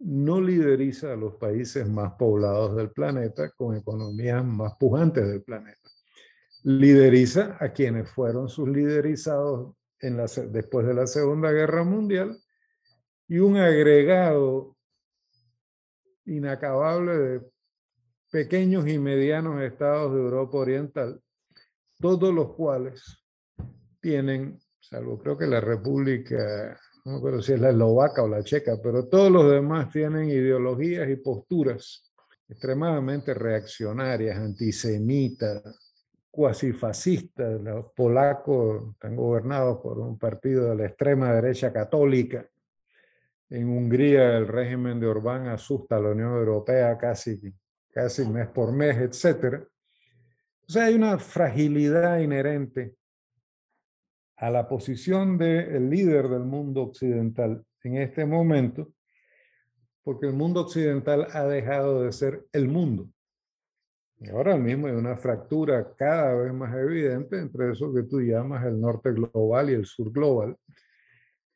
no 0.00 0.40
lideriza 0.40 1.14
a 1.14 1.16
los 1.16 1.36
países 1.36 1.88
más 1.88 2.12
poblados 2.12 2.76
del 2.76 2.90
planeta 2.90 3.50
con 3.50 3.74
economías 3.74 4.44
más 4.44 4.74
pujantes 4.78 5.26
del 5.26 5.42
planeta. 5.42 5.90
Lideriza 6.64 7.56
a 7.58 7.72
quienes 7.72 8.10
fueron 8.10 8.48
sus 8.48 8.68
liderizados 8.68 9.74
después 10.10 10.86
de 10.86 10.94
la 10.94 11.06
Segunda 11.06 11.50
Guerra 11.52 11.84
Mundial 11.84 12.36
y 13.28 13.38
un 13.38 13.56
agregado 13.56 14.76
inacabable 16.26 17.16
de 17.16 17.40
pequeños 18.30 18.88
y 18.88 18.98
medianos 18.98 19.62
estados 19.62 20.12
de 20.14 20.20
Europa 20.20 20.58
Oriental, 20.58 21.20
todos 22.00 22.34
los 22.34 22.54
cuales 22.54 23.24
tienen, 24.00 24.60
salvo 24.80 25.18
creo 25.18 25.38
que 25.38 25.46
la 25.46 25.60
República 25.60 26.78
no 27.04 27.16
acuerdo 27.16 27.42
si 27.42 27.52
es 27.52 27.60
la 27.60 27.70
eslovaca 27.70 28.22
o 28.22 28.28
la 28.28 28.42
checa, 28.42 28.78
pero 28.82 29.06
todos 29.08 29.30
los 29.30 29.50
demás 29.50 29.90
tienen 29.90 30.28
ideologías 30.28 31.08
y 31.08 31.16
posturas 31.16 32.10
extremadamente 32.48 33.34
reaccionarias, 33.34 34.38
antisemitas, 34.38 35.62
cuasi 36.34 36.72
fascistas. 36.72 37.60
Los 37.60 37.92
polacos 37.92 38.90
están 38.92 39.14
gobernados 39.14 39.78
por 39.78 39.98
un 40.00 40.18
partido 40.18 40.70
de 40.70 40.76
la 40.76 40.86
extrema 40.86 41.32
derecha 41.32 41.72
católica. 41.72 42.44
En 43.48 43.68
Hungría 43.68 44.36
el 44.36 44.48
régimen 44.48 44.98
de 44.98 45.06
Orbán 45.06 45.46
asusta 45.46 45.96
a 45.96 46.00
la 46.00 46.10
Unión 46.10 46.32
Europea 46.32 46.98
casi, 46.98 47.40
casi 47.92 48.26
mes 48.26 48.48
por 48.48 48.72
mes, 48.72 48.96
etc. 48.96 49.62
O 50.66 50.72
sea, 50.72 50.86
hay 50.86 50.94
una 50.94 51.18
fragilidad 51.18 52.18
inherente 52.18 52.96
a 54.36 54.50
la 54.50 54.66
posición 54.66 55.38
del 55.38 55.88
líder 55.88 56.28
del 56.28 56.44
mundo 56.44 56.82
occidental 56.82 57.64
en 57.84 57.98
este 57.98 58.26
momento, 58.26 58.92
porque 60.02 60.26
el 60.26 60.32
mundo 60.32 60.62
occidental 60.62 61.28
ha 61.32 61.44
dejado 61.44 62.02
de 62.02 62.10
ser 62.10 62.44
el 62.52 62.66
mundo. 62.66 63.08
Y 64.20 64.30
ahora 64.30 64.56
mismo 64.56 64.86
hay 64.86 64.94
una 64.94 65.16
fractura 65.16 65.94
cada 65.96 66.34
vez 66.34 66.52
más 66.52 66.74
evidente 66.74 67.38
entre 67.38 67.72
eso 67.72 67.92
que 67.92 68.04
tú 68.04 68.20
llamas 68.20 68.64
el 68.64 68.80
norte 68.80 69.12
global 69.12 69.70
y 69.70 69.74
el 69.74 69.86
sur 69.86 70.12
global. 70.12 70.56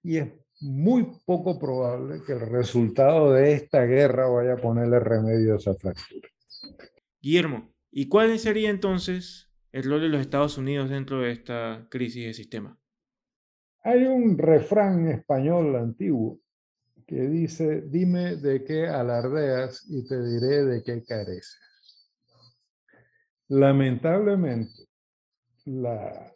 Y 0.03 0.19
es 0.19 0.29
muy 0.61 1.09
poco 1.25 1.59
probable 1.59 2.21
que 2.27 2.33
el 2.33 2.41
resultado 2.41 3.33
de 3.33 3.53
esta 3.53 3.85
guerra 3.85 4.29
vaya 4.29 4.55
a 4.55 4.57
ponerle 4.57 4.99
remedio 4.99 5.55
a 5.55 5.57
esa 5.57 5.75
fractura. 5.75 6.29
Guillermo, 7.21 7.73
¿y 7.91 8.09
cuál 8.09 8.39
sería 8.39 8.71
entonces 8.71 9.51
el 9.73 9.85
rol 9.85 10.01
de 10.01 10.09
los 10.09 10.21
Estados 10.21 10.59
Unidos 10.59 10.91
dentro 10.91 11.21
de 11.21 11.33
esta 11.33 11.87
crisis 11.91 12.27
de 12.27 12.35
sistema? 12.35 12.79
Hay 13.83 14.05
un 14.05 14.37
refrán 14.37 15.09
español 15.09 15.77
antiguo 15.77 16.41
que 17.07 17.23
dice, 17.23 17.83
dime 17.87 18.37
de 18.37 18.65
qué 18.65 18.87
alardeas 18.87 19.87
y 19.89 20.07
te 20.07 20.21
diré 20.23 20.65
de 20.65 20.83
qué 20.83 21.03
careces. 21.05 21.68
Lamentablemente, 23.49 24.89
la, 25.65 26.33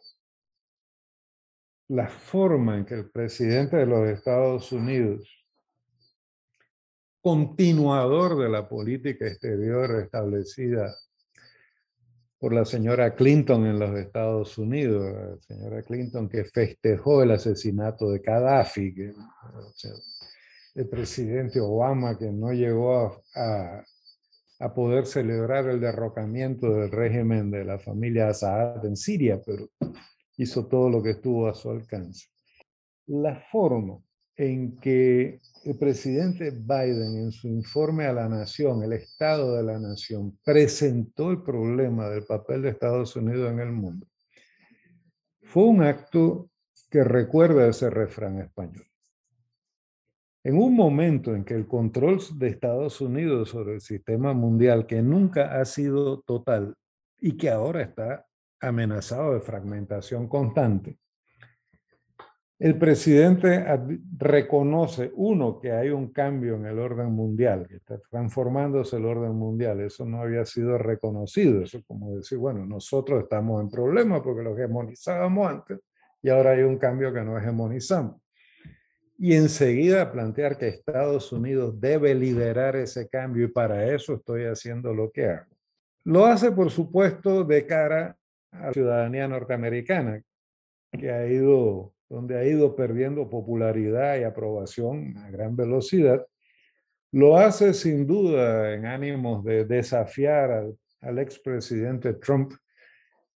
forma 2.07 2.77
en 2.77 2.85
que 2.85 2.95
el 2.95 3.11
presidente 3.11 3.77
de 3.77 3.85
los 3.85 4.07
Estados 4.07 4.71
Unidos, 4.71 5.45
continuador 7.21 8.41
de 8.41 8.49
la 8.49 8.67
política 8.67 9.27
exterior 9.27 10.01
establecida 10.01 10.95
por 12.39 12.51
la 12.53 12.65
señora 12.65 13.15
Clinton 13.15 13.65
en 13.67 13.79
los 13.79 13.95
Estados 13.97 14.57
Unidos, 14.57 15.13
la 15.13 15.37
señora 15.41 15.83
Clinton 15.83 16.27
que 16.27 16.43
festejó 16.45 17.21
el 17.21 17.31
asesinato 17.31 18.09
de 18.09 18.19
Gaddafi, 18.19 18.93
el 20.75 20.89
presidente 20.89 21.61
Obama 21.61 22.17
que 22.17 22.31
no 22.31 22.51
llegó 22.51 23.23
a, 23.35 23.85
poder 24.73 25.05
celebrar 25.05 25.67
el 25.67 25.79
derrocamiento 25.79 26.73
del 26.73 26.91
régimen 26.91 27.51
de 27.51 27.65
la 27.65 27.79
familia 27.79 28.29
Assad 28.29 28.85
en 28.85 28.95
Siria, 28.95 29.41
pero 29.45 29.67
hizo 30.37 30.67
todo 30.67 30.89
lo 30.89 31.03
que 31.03 31.11
estuvo 31.11 31.47
a 31.47 31.53
su 31.53 31.69
alcance. 31.69 32.27
La 33.07 33.35
forma 33.51 33.99
en 34.35 34.77
que 34.77 35.39
el 35.63 35.77
presidente 35.77 36.51
Biden 36.51 37.17
en 37.17 37.31
su 37.31 37.47
informe 37.47 38.05
a 38.05 38.13
la 38.13 38.27
nación, 38.27 38.83
el 38.83 38.93
Estado 38.93 39.55
de 39.55 39.63
la 39.63 39.79
Nación, 39.79 40.37
presentó 40.43 41.31
el 41.31 41.43
problema 41.43 42.09
del 42.09 42.25
papel 42.25 42.61
de 42.61 42.69
Estados 42.69 43.15
Unidos 43.15 43.51
en 43.51 43.59
el 43.59 43.71
mundo, 43.71 44.07
fue 45.43 45.63
un 45.65 45.83
acto 45.83 46.49
que 46.89 47.03
recuerda 47.03 47.67
ese 47.67 47.89
refrán 47.89 48.39
español. 48.39 48.85
En 50.45 50.57
un 50.57 50.75
momento 50.75 51.33
en 51.33 51.45
que 51.45 51.53
el 51.53 51.67
control 51.67 52.19
de 52.35 52.47
Estados 52.47 52.99
Unidos 52.99 53.49
sobre 53.49 53.75
el 53.75 53.81
sistema 53.81 54.33
mundial, 54.33 54.85
que 54.85 55.01
nunca 55.01 55.59
ha 55.59 55.63
sido 55.63 56.21
total 56.21 56.75
y 57.19 57.37
que 57.37 57.49
ahora 57.49 57.81
está 57.81 58.25
amenazado 58.59 59.33
de 59.33 59.39
fragmentación 59.39 60.27
constante, 60.27 60.97
el 62.59 62.77
presidente 62.77 63.65
reconoce, 64.17 65.11
uno, 65.15 65.59
que 65.59 65.71
hay 65.71 65.89
un 65.89 66.13
cambio 66.13 66.55
en 66.55 66.65
el 66.65 66.79
orden 66.79 67.11
mundial, 67.11 67.67
que 67.67 67.75
está 67.75 67.99
transformándose 68.09 68.97
el 68.97 69.05
orden 69.05 69.33
mundial. 69.33 69.81
Eso 69.81 70.05
no 70.05 70.21
había 70.21 70.45
sido 70.45 70.77
reconocido. 70.77 71.61
Eso 71.61 71.79
es 71.79 71.85
como 71.85 72.15
decir, 72.15 72.37
bueno, 72.37 72.65
nosotros 72.65 73.23
estamos 73.23 73.61
en 73.61 73.69
problemas 73.69 74.21
porque 74.21 74.43
lo 74.43 74.57
hegemonizábamos 74.57 75.49
antes 75.49 75.79
y 76.21 76.29
ahora 76.29 76.51
hay 76.51 76.63
un 76.63 76.77
cambio 76.77 77.11
que 77.11 77.21
no 77.21 77.37
hegemonizamos. 77.37 78.22
Y 79.23 79.35
enseguida 79.35 80.11
plantear 80.11 80.57
que 80.57 80.67
Estados 80.67 81.31
Unidos 81.31 81.79
debe 81.79 82.13
liderar 82.13 82.75
ese 82.75 83.07
cambio 83.07 83.45
y 83.45 83.47
para 83.47 83.87
eso 83.95 84.15
estoy 84.15 84.43
haciendo 84.43 84.93
lo 84.93 85.13
que 85.13 85.27
hago. 85.27 85.55
Lo 86.03 86.25
hace, 86.25 86.51
por 86.51 86.69
supuesto, 86.69 87.45
de 87.45 87.65
cara 87.65 88.17
a 88.51 88.65
la 88.65 88.73
ciudadanía 88.73 89.25
norteamericana, 89.29 90.21
que 90.91 91.09
ha 91.09 91.25
ido 91.25 91.93
donde 92.09 92.37
ha 92.37 92.43
ido 92.43 92.75
perdiendo 92.75 93.29
popularidad 93.29 94.19
y 94.19 94.23
aprobación 94.23 95.15
a 95.15 95.31
gran 95.31 95.55
velocidad, 95.55 96.27
lo 97.13 97.37
hace 97.37 97.73
sin 97.73 98.05
duda 98.05 98.73
en 98.73 98.85
ánimos 98.85 99.45
de 99.45 99.63
desafiar 99.63 100.51
al, 100.51 100.77
al 100.99 101.19
expresidente 101.19 102.15
Trump 102.15 102.51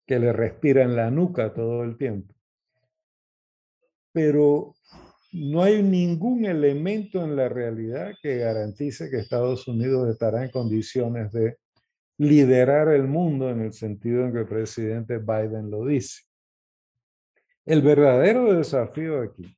que 0.06 0.20
le 0.20 0.34
respira 0.34 0.84
en 0.84 0.98
la 0.98 1.10
nuca 1.10 1.54
todo 1.54 1.86
el 1.86 1.96
tiempo. 1.96 2.36
Pero 4.12 4.74
no 5.32 5.64
hay 5.64 5.84
ningún 5.84 6.46
elemento 6.46 7.24
en 7.24 7.36
la 7.36 7.50
realidad 7.50 8.14
que 8.22 8.38
garantice 8.38 9.10
que 9.10 9.18
Estados 9.18 9.68
Unidos 9.68 10.10
estará 10.10 10.44
en 10.44 10.52
condiciones 10.52 11.32
de 11.32 11.58
liderar 12.18 12.90
el 12.90 13.08
mundo 13.08 13.50
en 13.50 13.62
el 13.62 13.74
sentido 13.74 14.26
en 14.26 14.34
que 14.34 14.40
el 14.40 14.48
presidente 14.48 15.18
Biden 15.18 15.70
lo 15.70 15.86
dice. 15.86 16.24
El 17.66 17.82
verdadero 17.82 18.54
desafío 18.54 19.22
aquí 19.22 19.56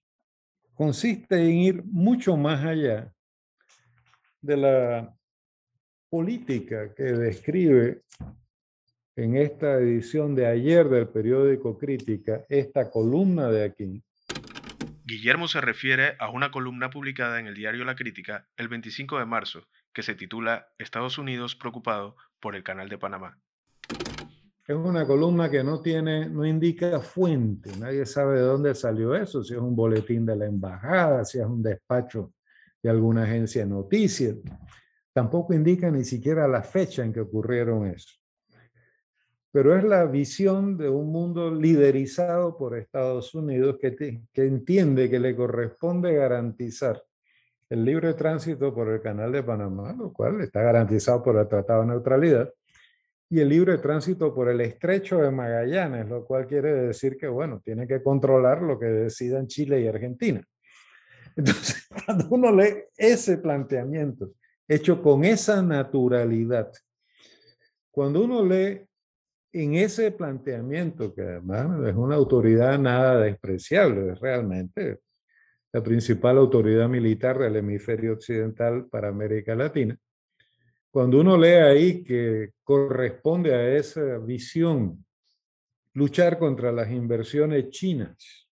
consiste 0.73 1.35
en 1.35 1.57
ir 1.57 1.83
mucho 1.85 2.35
más 2.35 2.65
allá 2.65 3.13
de 4.41 4.57
la 4.57 5.15
política 6.09 6.93
que 6.95 7.03
describe 7.03 8.01
en 9.15 9.35
esta 9.35 9.75
edición 9.75 10.33
de 10.33 10.47
ayer 10.47 10.87
del 10.89 11.09
periódico 11.09 11.77
Crítica 11.77 12.45
esta 12.47 12.89
columna 12.89 13.49
de 13.49 13.65
aquí. 13.65 14.03
Guillermo 15.09 15.47
se 15.47 15.59
refiere 15.59 16.15
a 16.19 16.29
una 16.29 16.51
columna 16.51 16.91
publicada 16.91 17.39
en 17.39 17.47
el 17.47 17.55
diario 17.55 17.83
La 17.83 17.95
Crítica 17.95 18.45
el 18.57 18.67
25 18.67 19.17
de 19.17 19.25
marzo 19.25 19.67
que 19.91 20.03
se 20.03 20.13
titula 20.13 20.67
Estados 20.77 21.17
Unidos 21.17 21.55
preocupado 21.55 22.15
por 22.39 22.55
el 22.55 22.61
Canal 22.61 22.89
de 22.89 22.99
Panamá. 22.99 23.39
Es 24.67 24.75
una 24.75 25.07
columna 25.07 25.49
que 25.49 25.63
no 25.63 25.81
tiene, 25.81 26.29
no 26.29 26.45
indica 26.45 26.99
fuente. 26.99 27.75
Nadie 27.79 28.05
sabe 28.05 28.35
de 28.35 28.43
dónde 28.43 28.75
salió 28.75 29.15
eso, 29.15 29.43
si 29.43 29.55
es 29.55 29.59
un 29.59 29.75
boletín 29.75 30.27
de 30.27 30.35
la 30.35 30.45
embajada, 30.45 31.25
si 31.25 31.39
es 31.39 31.45
un 31.45 31.63
despacho 31.63 32.33
de 32.83 32.91
alguna 32.91 33.23
agencia 33.23 33.63
de 33.63 33.69
noticias. 33.71 34.35
Tampoco 35.11 35.55
indica 35.55 35.89
ni 35.89 36.03
siquiera 36.03 36.47
la 36.47 36.61
fecha 36.61 37.03
en 37.03 37.11
que 37.11 37.21
ocurrieron 37.21 37.87
eso. 37.87 38.18
Pero 39.51 39.75
es 39.75 39.83
la 39.83 40.05
visión 40.05 40.77
de 40.77 40.89
un 40.89 41.11
mundo 41.11 41.53
liderizado 41.53 42.57
por 42.57 42.77
Estados 42.77 43.33
Unidos 43.33 43.77
que, 43.81 43.95
que 44.31 44.45
entiende 44.45 45.09
que 45.09 45.19
le 45.19 45.35
corresponde 45.35 46.13
garantizar 46.13 47.01
el 47.69 47.85
libre 47.85 48.13
tránsito 48.13 48.73
por 48.73 48.89
el 48.89 49.01
canal 49.01 49.31
de 49.31 49.43
Panamá, 49.43 49.93
lo 49.97 50.11
cual 50.11 50.41
está 50.41 50.61
garantizado 50.61 51.23
por 51.23 51.37
el 51.37 51.47
Tratado 51.47 51.81
de 51.81 51.87
Neutralidad, 51.87 52.51
y 53.31 53.39
el 53.39 53.49
libre 53.49 53.77
tránsito 53.77 54.33
por 54.33 54.49
el 54.49 54.59
estrecho 54.61 55.19
de 55.19 55.29
Magallanes, 55.29 56.07
lo 56.09 56.25
cual 56.25 56.47
quiere 56.47 56.73
decir 56.73 57.15
que, 57.15 57.27
bueno, 57.27 57.61
tiene 57.63 57.87
que 57.87 58.01
controlar 58.01 58.63
lo 58.63 58.79
que 58.79 58.87
decidan 58.87 59.45
Chile 59.45 59.81
y 59.81 59.87
Argentina. 59.87 60.43
Entonces, 61.35 61.87
cuando 62.05 62.27
uno 62.31 62.51
lee 62.51 62.85
ese 62.97 63.37
planteamiento 63.37 64.31
hecho 64.67 65.01
con 65.01 65.23
esa 65.23 65.61
naturalidad, 65.61 66.71
cuando 67.91 68.23
uno 68.23 68.43
lee 68.43 68.81
en 69.51 69.75
ese 69.75 70.11
planteamiento, 70.11 71.13
que 71.13 71.21
además 71.21 71.87
es 71.87 71.95
una 71.95 72.15
autoridad 72.15 72.77
nada 72.77 73.19
despreciable, 73.19 74.13
es 74.13 74.19
realmente 74.19 74.99
la 75.71 75.83
principal 75.83 76.37
autoridad 76.37 76.87
militar 76.87 77.37
del 77.37 77.55
hemisferio 77.57 78.13
occidental 78.13 78.87
para 78.87 79.09
América 79.09 79.55
Latina, 79.55 79.97
cuando 80.91 81.19
uno 81.19 81.37
lee 81.37 81.47
ahí 81.47 82.03
que 82.03 82.51
corresponde 82.63 83.53
a 83.53 83.75
esa 83.75 84.17
visión 84.17 85.05
luchar 85.93 86.39
contra 86.39 86.71
las 86.71 86.89
inversiones 86.91 87.69
chinas 87.69 88.47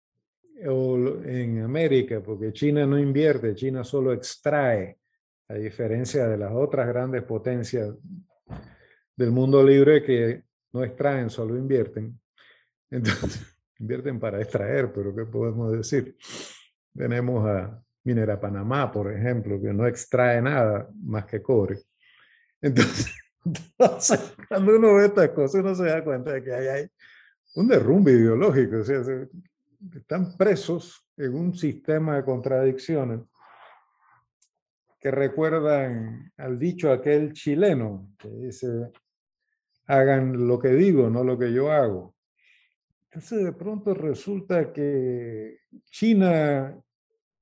o 0.68 0.98
en 1.24 1.62
América, 1.62 2.22
porque 2.22 2.54
China 2.54 2.86
no 2.86 3.00
invierte, 3.00 3.56
China 3.56 3.84
solo 3.84 4.14
extrae, 4.14 4.98
a 5.50 5.54
diferencia 5.54 6.28
de 6.28 6.38
las 6.38 6.52
otras 6.52 6.88
grandes 6.88 7.24
potencias 7.24 7.96
del 9.16 9.32
mundo 9.32 9.64
libre 9.64 10.04
que 10.04 10.44
no 10.74 10.84
extraen, 10.84 11.30
solo 11.30 11.58
invierten. 11.58 12.20
Entonces, 12.90 13.42
invierten 13.80 14.20
para 14.20 14.42
extraer, 14.42 14.92
pero 14.92 15.16
¿qué 15.16 15.26
podemos 15.26 15.72
decir? 15.72 16.18
Tenemos 16.96 17.48
a 17.48 17.84
Minera 18.04 18.40
Panamá, 18.40 18.92
por 18.92 19.12
ejemplo, 19.12 19.62
que 19.62 19.74
no 19.74 19.86
extrae 19.86 20.42
nada 20.42 20.90
más 21.04 21.26
que 21.26 21.42
cobre. 21.42 21.80
Entonces, 22.62 23.14
cuando 24.50 24.78
uno 24.78 24.96
ve 24.96 25.06
estas 25.06 25.30
cosas, 25.30 25.62
uno 25.62 25.76
se 25.76 25.86
da 25.86 26.04
cuenta 26.04 26.34
de 26.34 26.44
que 26.44 26.54
hay, 26.54 26.88
un 27.56 27.68
derrumbe 27.68 28.12
ideológico. 28.12 28.78
O 28.78 28.84
sea, 28.84 29.02
están 29.96 30.38
presos 30.38 31.06
en 31.18 31.34
un 31.34 31.54
sistema 31.54 32.16
de 32.16 32.24
contradicciones 32.24 33.22
que 35.00 35.12
recuerdan 35.12 36.32
al 36.38 36.58
dicho 36.58 36.92
aquel 36.92 37.34
chileno 37.34 38.14
que 38.18 38.30
dice, 38.30 38.92
hagan 39.88 40.48
lo 40.48 40.60
que 40.60 40.70
digo, 40.70 41.10
no 41.10 41.24
lo 41.24 41.38
que 41.38 41.52
yo 41.52 41.72
hago. 41.72 42.14
Entonces 43.12 43.44
de 43.44 43.54
pronto 43.54 43.94
resulta 43.94 44.72
que 44.72 45.60
China 45.90 46.78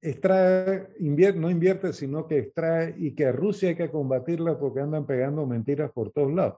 extrae, 0.01 0.89
no 1.35 1.49
invierte, 1.49 1.91
sino 1.91 2.27
que 2.27 2.39
extrae 2.39 2.95
y 2.97 3.13
que 3.15 3.25
a 3.25 3.31
Rusia 3.31 3.69
hay 3.69 3.75
que 3.75 3.89
combatirla 3.89 4.57
porque 4.57 4.79
andan 4.79 5.05
pegando 5.05 5.45
mentiras 5.45 5.91
por 5.91 6.11
todos 6.11 6.31
lados. 6.31 6.55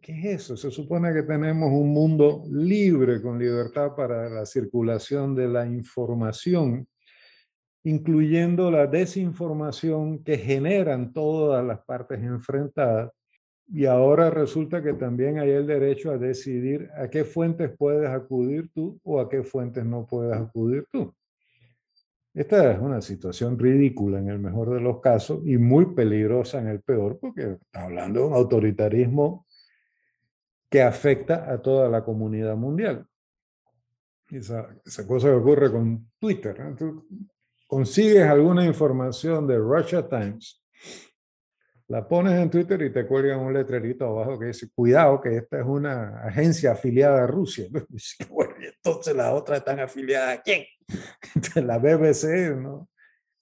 ¿Qué 0.00 0.12
es 0.12 0.24
eso? 0.42 0.56
Se 0.56 0.70
supone 0.70 1.12
que 1.12 1.22
tenemos 1.22 1.72
un 1.72 1.88
mundo 1.92 2.44
libre 2.48 3.20
con 3.20 3.38
libertad 3.38 3.96
para 3.96 4.28
la 4.28 4.46
circulación 4.46 5.34
de 5.34 5.48
la 5.48 5.66
información, 5.66 6.86
incluyendo 7.82 8.70
la 8.70 8.86
desinformación 8.86 10.22
que 10.22 10.38
generan 10.38 11.12
todas 11.12 11.64
las 11.64 11.80
partes 11.80 12.22
enfrentadas. 12.22 13.10
Y 13.74 13.86
ahora 13.86 14.28
resulta 14.28 14.82
que 14.82 14.92
también 14.92 15.38
hay 15.38 15.48
el 15.50 15.66
derecho 15.66 16.10
a 16.10 16.18
decidir 16.18 16.90
a 16.94 17.08
qué 17.08 17.24
fuentes 17.24 17.70
puedes 17.74 18.10
acudir 18.10 18.70
tú 18.74 19.00
o 19.02 19.18
a 19.18 19.30
qué 19.30 19.42
fuentes 19.42 19.82
no 19.86 20.06
puedes 20.06 20.36
acudir 20.36 20.86
tú. 20.92 21.14
Esta 22.34 22.72
es 22.72 22.78
una 22.78 23.00
situación 23.00 23.58
ridícula 23.58 24.18
en 24.18 24.28
el 24.28 24.38
mejor 24.38 24.74
de 24.74 24.80
los 24.80 25.00
casos 25.00 25.40
y 25.46 25.56
muy 25.56 25.94
peligrosa 25.94 26.60
en 26.60 26.68
el 26.68 26.82
peor, 26.82 27.18
porque 27.18 27.58
está 27.62 27.84
hablando 27.84 28.20
de 28.20 28.26
un 28.26 28.34
autoritarismo 28.34 29.46
que 30.68 30.82
afecta 30.82 31.50
a 31.50 31.60
toda 31.60 31.88
la 31.88 32.04
comunidad 32.04 32.56
mundial. 32.56 33.06
Esa, 34.30 34.68
esa 34.84 35.06
cosa 35.06 35.28
que 35.28 35.34
ocurre 35.34 35.70
con 35.70 36.10
Twitter. 36.18 36.56
consigues 37.66 38.24
alguna 38.24 38.66
información 38.66 39.46
de 39.46 39.56
Russia 39.56 40.06
Times, 40.06 40.62
la 41.92 42.08
pones 42.08 42.40
en 42.40 42.48
Twitter 42.48 42.80
y 42.80 42.90
te 42.90 43.06
cuelgan 43.06 43.40
un 43.40 43.52
letrerito 43.52 44.06
abajo 44.06 44.38
que 44.38 44.46
dice, 44.46 44.70
cuidado, 44.74 45.20
que 45.20 45.36
esta 45.36 45.58
es 45.58 45.66
una 45.66 46.22
agencia 46.24 46.72
afiliada 46.72 47.24
a 47.24 47.26
Rusia. 47.26 47.66
entonces 48.74 49.14
las 49.14 49.34
otras 49.34 49.58
están 49.58 49.78
afiliadas 49.78 50.38
a 50.38 50.42
quién? 50.42 50.64
La 51.66 51.76
BBC, 51.76 52.56
¿no? 52.56 52.88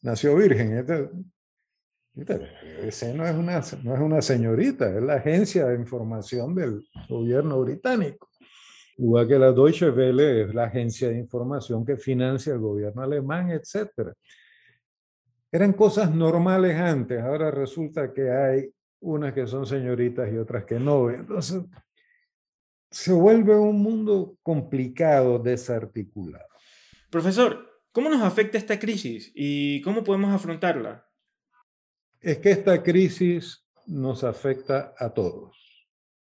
Nació 0.02 0.35
virgen. 0.35 0.85
Ese 2.82 3.15
no 3.15 3.25
es, 3.25 3.36
una, 3.36 3.63
no 3.84 3.95
es 3.95 4.00
una 4.00 4.21
señorita, 4.21 4.97
es 4.97 5.00
la 5.00 5.15
agencia 5.15 5.67
de 5.67 5.76
información 5.76 6.52
del 6.52 6.82
gobierno 7.08 7.60
británico. 7.60 8.30
Igual 8.97 9.28
que 9.28 9.39
la 9.39 9.52
Deutsche 9.52 9.91
Welle 9.91 10.43
es 10.43 10.54
la 10.54 10.65
agencia 10.65 11.08
de 11.08 11.19
información 11.19 11.86
que 11.86 11.97
financia 11.97 12.52
el 12.52 12.58
gobierno 12.58 13.00
alemán, 13.02 13.52
etc. 13.52 14.13
Eran 15.52 15.73
cosas 15.73 16.15
normales 16.15 16.76
antes, 16.76 17.21
ahora 17.21 17.50
resulta 17.50 18.13
que 18.13 18.30
hay 18.30 18.71
unas 19.00 19.32
que 19.32 19.47
son 19.47 19.67
señoritas 19.67 20.32
y 20.32 20.36
otras 20.36 20.65
que 20.65 20.78
no. 20.78 21.10
Entonces, 21.10 21.63
se 22.91 23.13
vuelve 23.13 23.56
un 23.56 23.82
mundo 23.82 24.36
complicado, 24.43 25.39
desarticulado. 25.39 26.47
Profesor, 27.10 27.69
¿cómo 27.93 28.08
nos 28.08 28.23
afecta 28.23 28.58
esta 28.58 28.78
crisis 28.78 29.32
y 29.34 29.80
cómo 29.82 30.04
podemos 30.04 30.32
afrontarla? 30.32 31.10
es 32.21 32.39
que 32.39 32.50
esta 32.50 32.82
crisis 32.82 33.67
nos 33.86 34.25
afecta 34.25 34.95
a 34.99 35.10
todos. 35.10 35.56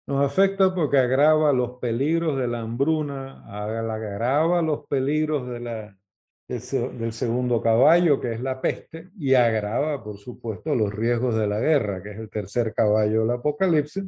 Nos 0.06 0.24
afecta 0.24 0.74
porque 0.74 0.98
agrava 0.98 1.52
los 1.52 1.78
peligros 1.78 2.36
de 2.36 2.48
la 2.48 2.60
hambruna, 2.60 3.44
agrava 3.46 4.60
los 4.60 4.86
peligros 4.86 5.48
de 5.48 5.60
la, 5.60 5.98
del 6.46 7.12
segundo 7.12 7.62
caballo, 7.62 8.20
que 8.20 8.34
es 8.34 8.40
la 8.40 8.60
peste, 8.60 9.10
y 9.18 9.34
agrava, 9.34 10.02
por 10.04 10.18
supuesto, 10.18 10.74
los 10.74 10.92
riesgos 10.92 11.34
de 11.36 11.46
la 11.46 11.58
guerra, 11.58 12.02
que 12.02 12.10
es 12.10 12.18
el 12.18 12.28
tercer 12.28 12.74
caballo 12.74 13.20
del 13.20 13.30
apocalipsis, 13.30 14.04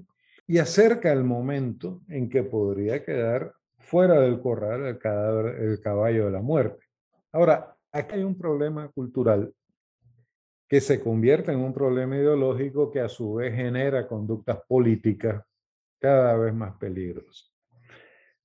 y 0.46 0.59
acerca 0.59 1.12
el 1.12 1.25
momento 1.25 2.03
en 2.09 2.29
que 2.29 2.42
podría 2.42 3.03
quedar 3.05 3.53
fuera 3.79 4.20
del 4.20 4.40
corral 4.40 4.85
el, 4.87 4.99
cadáver, 4.99 5.62
el 5.62 5.81
caballo 5.81 6.27
de 6.27 6.31
la 6.31 6.42
muerte. 6.42 6.85
Ahora, 7.33 7.75
aquí 7.90 8.16
hay 8.16 8.22
un 8.22 8.37
problema 8.37 8.88
cultural 8.88 9.53
que 10.68 10.81
se 10.81 11.01
convierte 11.01 11.53
en 11.53 11.61
un 11.61 11.72
problema 11.72 12.16
ideológico 12.16 12.90
que 12.90 13.01
a 13.01 13.09
su 13.09 13.35
vez 13.35 13.55
genera 13.55 14.07
conductas 14.07 14.59
políticas 14.68 15.42
cada 15.99 16.37
vez 16.37 16.53
más 16.53 16.77
peligrosas. 16.77 17.53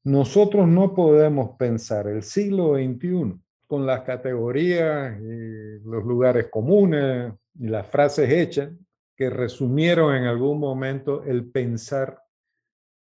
Nosotros 0.04 0.67
no 0.67 0.95
podemos 0.95 1.58
pensar 1.58 2.08
el 2.08 2.23
siglo 2.23 2.75
XXI 2.75 3.39
con 3.71 3.86
las 3.86 4.01
categorías 4.01 5.17
y 5.21 5.79
los 5.86 6.03
lugares 6.03 6.49
comunes 6.49 7.31
y 7.57 7.69
las 7.69 7.88
frases 7.88 8.29
hechas 8.29 8.69
que 9.15 9.29
resumieron 9.29 10.13
en 10.13 10.25
algún 10.25 10.60
momento 10.60 11.23
el 11.23 11.49
pensar 11.49 12.21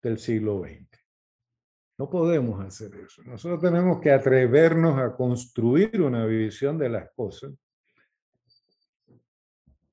del 0.03 0.19
siglo 0.19 0.65
XX. 0.65 0.89
No 1.99 2.11
podemos 2.11 2.61
hacer 2.67 2.97
eso. 2.97 3.23
Nosotros 3.23 3.61
tenemos 3.61 4.01
que 4.01 4.11
atrevernos 4.11 4.99
a 4.99 5.15
construir 5.15 6.03
una 6.03 6.27
visión 6.27 6.77
de 6.79 6.89
las 6.89 7.13
cosas 7.13 7.53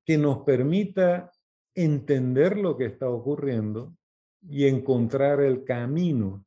que 0.04 0.18
nos 0.18 0.40
permita 0.40 1.32
entender 1.76 2.58
lo 2.58 2.76
que 2.76 2.86
está 2.86 3.08
ocurriendo 3.12 3.96
y 4.42 4.66
encontrar 4.66 5.40
el 5.42 5.64
camino 5.66 6.44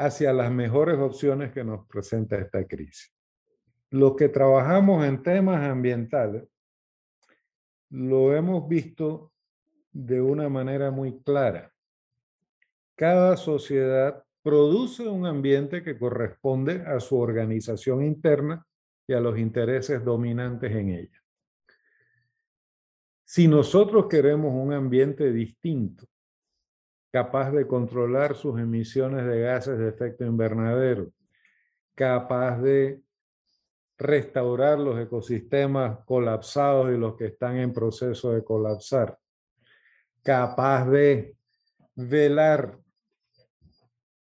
hacia 0.00 0.32
las 0.32 0.50
mejores 0.50 0.98
opciones 0.98 1.52
que 1.52 1.62
nos 1.62 1.86
presenta 1.86 2.36
esta 2.38 2.66
crisis. 2.66 3.12
Los 3.90 4.16
que 4.16 4.28
trabajamos 4.28 5.04
en 5.04 5.22
temas 5.22 5.62
ambientales 5.62 6.44
lo 7.90 8.34
hemos 8.34 8.66
visto 8.66 9.32
de 9.92 10.22
una 10.22 10.48
manera 10.48 10.90
muy 10.90 11.20
clara. 11.22 11.72
Cada 12.94 13.36
sociedad 13.36 14.24
produce 14.42 15.06
un 15.06 15.26
ambiente 15.26 15.82
que 15.82 15.98
corresponde 15.98 16.82
a 16.86 16.98
su 17.00 17.18
organización 17.18 18.02
interna 18.02 18.66
y 19.06 19.12
a 19.12 19.20
los 19.20 19.38
intereses 19.38 20.02
dominantes 20.02 20.72
en 20.72 20.88
ella. 20.90 21.22
Si 23.24 23.48
nosotros 23.48 24.06
queremos 24.08 24.52
un 24.54 24.72
ambiente 24.72 25.30
distinto, 25.30 26.06
capaz 27.10 27.50
de 27.50 27.66
controlar 27.66 28.36
sus 28.36 28.58
emisiones 28.60 29.26
de 29.26 29.40
gases 29.40 29.78
de 29.78 29.88
efecto 29.88 30.24
invernadero, 30.24 31.10
capaz 31.94 32.60
de 32.60 33.00
restaurar 33.98 34.78
los 34.78 34.98
ecosistemas 34.98 35.98
colapsados 36.06 36.90
y 36.90 36.96
los 36.96 37.16
que 37.16 37.26
están 37.26 37.56
en 37.58 37.72
proceso 37.72 38.32
de 38.32 38.42
colapsar, 38.44 39.18
capaz 40.22 40.88
de 40.88 41.36
velar 41.94 42.78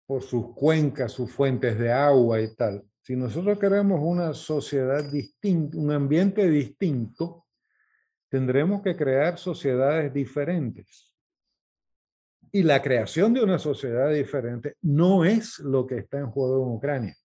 por 0.05 0.23
sus 0.23 0.55
cuencas, 0.55 1.12
sus 1.12 1.31
fuentes 1.31 1.79
de 1.79 1.90
agua 1.90 2.40
y 2.40 2.55
tal. 2.55 2.85
Si 3.01 3.16
nosotros 3.16 3.59
queremos 3.59 4.01
una 4.03 4.35
sociedad 4.35 5.03
distinta, 5.11 5.79
un 5.79 5.90
ambiente 5.90 6.49
distinto, 6.49 7.47
tendremos 8.29 8.83
que 8.83 8.95
crear 8.95 9.38
sociedades 9.38 10.12
diferentes. 10.12 11.12
Y 12.53 12.62
la 12.62 12.83
creación 12.83 13.33
de 13.33 13.43
una 13.43 13.59
sociedad 13.59 14.12
diferente 14.12 14.77
no 14.83 15.25
es 15.25 15.59
lo 15.59 15.87
que 15.87 15.97
está 15.97 16.19
en 16.19 16.31
juego 16.31 16.62
en 16.62 16.77
Ucrania. 16.77 17.17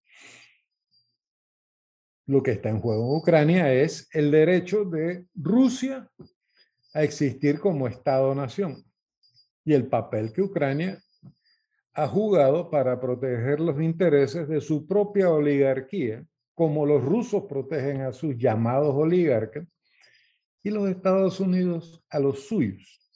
Lo 2.28 2.42
que 2.42 2.52
está 2.52 2.70
en 2.70 2.80
juego 2.80 3.04
en 3.04 3.18
Ucrania 3.18 3.74
es 3.74 4.08
el 4.14 4.32
derecho 4.32 4.86
de 4.86 5.26
Rusia 5.36 6.10
a 6.94 7.04
existir 7.04 7.60
como 7.60 7.88
Estado-nación 7.88 8.84
y 9.66 9.74
el 9.74 9.88
papel 9.88 10.32
que 10.32 10.42
Ucrania 10.42 10.98
ha 11.94 12.08
jugado 12.08 12.70
para 12.70 13.02
proteger 13.02 13.60
los 13.60 13.82
intereses 13.82 14.48
de 14.48 14.62
su 14.62 14.88
propia 14.88 15.30
oligarquía, 15.30 16.26
como 16.54 16.86
los 16.86 17.04
rusos 17.04 17.44
protegen 17.50 18.02
a 18.02 18.14
sus 18.14 18.38
llamados 18.38 18.96
oligarcas, 18.96 19.68
y 20.64 20.70
los 20.70 20.90
Estados 20.90 21.40
Unidos 21.40 22.02
a 22.10 22.20
los 22.20 22.48
suyos. 22.48 23.07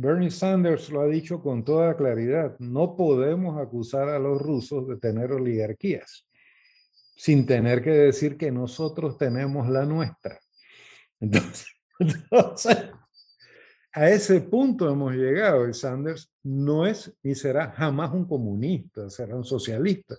Bernie 0.00 0.30
Sanders 0.30 0.90
lo 0.90 1.00
ha 1.00 1.06
dicho 1.06 1.42
con 1.42 1.64
toda 1.64 1.96
claridad, 1.96 2.56
no 2.60 2.94
podemos 2.94 3.60
acusar 3.60 4.08
a 4.08 4.20
los 4.20 4.40
rusos 4.40 4.86
de 4.86 4.96
tener 4.96 5.32
oligarquías, 5.32 6.24
sin 7.16 7.44
tener 7.44 7.82
que 7.82 7.90
decir 7.90 8.36
que 8.36 8.52
nosotros 8.52 9.18
tenemos 9.18 9.68
la 9.68 9.84
nuestra. 9.84 10.38
Entonces, 11.18 11.66
a 13.92 14.08
ese 14.08 14.40
punto 14.42 14.88
hemos 14.88 15.14
llegado 15.14 15.68
y 15.68 15.74
Sanders 15.74 16.30
no 16.44 16.86
es 16.86 17.12
ni 17.24 17.34
será 17.34 17.72
jamás 17.72 18.12
un 18.12 18.24
comunista, 18.24 19.10
será 19.10 19.34
un 19.34 19.44
socialista. 19.44 20.14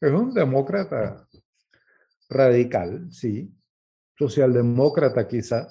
Es 0.00 0.10
un 0.10 0.34
demócrata 0.34 1.24
radical, 2.28 3.06
sí, 3.12 3.48
socialdemócrata 4.18 5.28
quizá, 5.28 5.68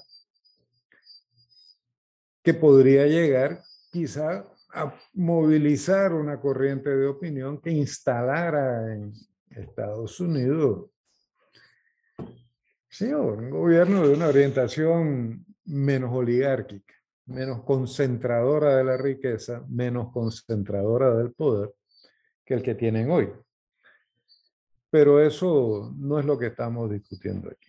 que 2.43 2.53
podría 2.53 3.07
llegar 3.07 3.61
quizá 3.91 4.45
a 4.73 4.93
movilizar 5.13 6.13
una 6.13 6.39
corriente 6.39 6.89
de 6.89 7.07
opinión 7.07 7.61
que 7.61 7.71
instalara 7.71 8.93
en 8.93 9.13
Estados 9.49 10.19
Unidos 10.19 10.93
sí, 12.93 13.11
un 13.11 13.49
gobierno 13.49 14.07
de 14.07 14.13
una 14.13 14.27
orientación 14.27 15.43
menos 15.65 16.13
oligárquica, 16.13 16.93
menos 17.25 17.63
concentradora 17.63 18.77
de 18.77 18.83
la 18.83 18.97
riqueza, 18.97 19.65
menos 19.67 20.11
concentradora 20.11 21.15
del 21.15 21.33
poder 21.33 21.73
que 22.45 22.53
el 22.53 22.61
que 22.61 22.75
tienen 22.75 23.09
hoy. 23.09 23.31
Pero 24.91 25.19
eso 25.19 25.91
no 25.97 26.19
es 26.19 26.25
lo 26.25 26.37
que 26.37 26.47
estamos 26.47 26.91
discutiendo 26.91 27.49
aquí. 27.49 27.67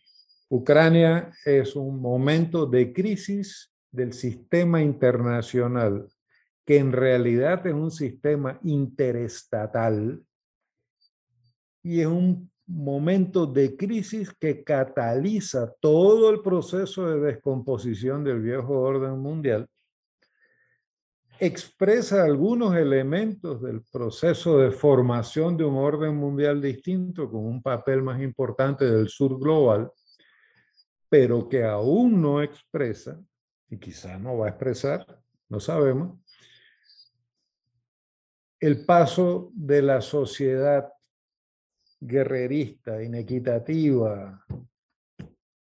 Ucrania 0.51 1.33
es 1.47 1.75
un 1.75 2.03
momento 2.03 2.67
de 2.67 2.93
crisis 2.93 3.74
del 3.95 4.13
sistema 4.13 4.83
internacional, 4.83 6.09
que 6.67 6.79
en 6.79 6.91
realidad 6.91 7.65
es 7.65 7.75
un 7.75 7.93
sistema 7.93 8.59
interestatal 8.65 10.21
y 11.81 12.01
es 12.01 12.07
un 12.07 12.51
momento 12.67 13.47
de 13.47 13.77
crisis 13.77 14.33
que 14.33 14.65
cataliza 14.65 15.73
todo 15.81 16.31
el 16.31 16.41
proceso 16.41 17.07
de 17.07 17.21
descomposición 17.21 18.25
del 18.25 18.41
viejo 18.41 18.81
orden 18.81 19.19
mundial, 19.19 19.69
expresa 21.39 22.25
algunos 22.25 22.75
elementos 22.75 23.63
del 23.63 23.83
proceso 23.93 24.59
de 24.59 24.73
formación 24.73 25.57
de 25.57 25.65
un 25.65 25.77
orden 25.77 26.17
mundial 26.17 26.61
distinto 26.61 27.31
con 27.31 27.45
un 27.45 27.63
papel 27.63 28.03
más 28.03 28.21
importante 28.21 28.91
del 28.91 29.09
sur 29.09 29.39
global, 29.39 29.89
pero 31.09 31.49
que 31.49 31.63
aún 31.63 32.21
no 32.21 32.43
expresa 32.43 33.21
y 33.69 33.79
quizás 33.79 34.21
no 34.21 34.39
va 34.39 34.47
a 34.47 34.51
expresar, 34.51 35.07
no 35.49 35.61
sabemos, 35.61 36.19
el 38.61 38.85
paso 38.85 39.51
de 39.55 39.83
la 39.83 40.01
sociedad 40.01 40.91
guerrerista, 42.01 43.03
inequitativa, 43.03 44.45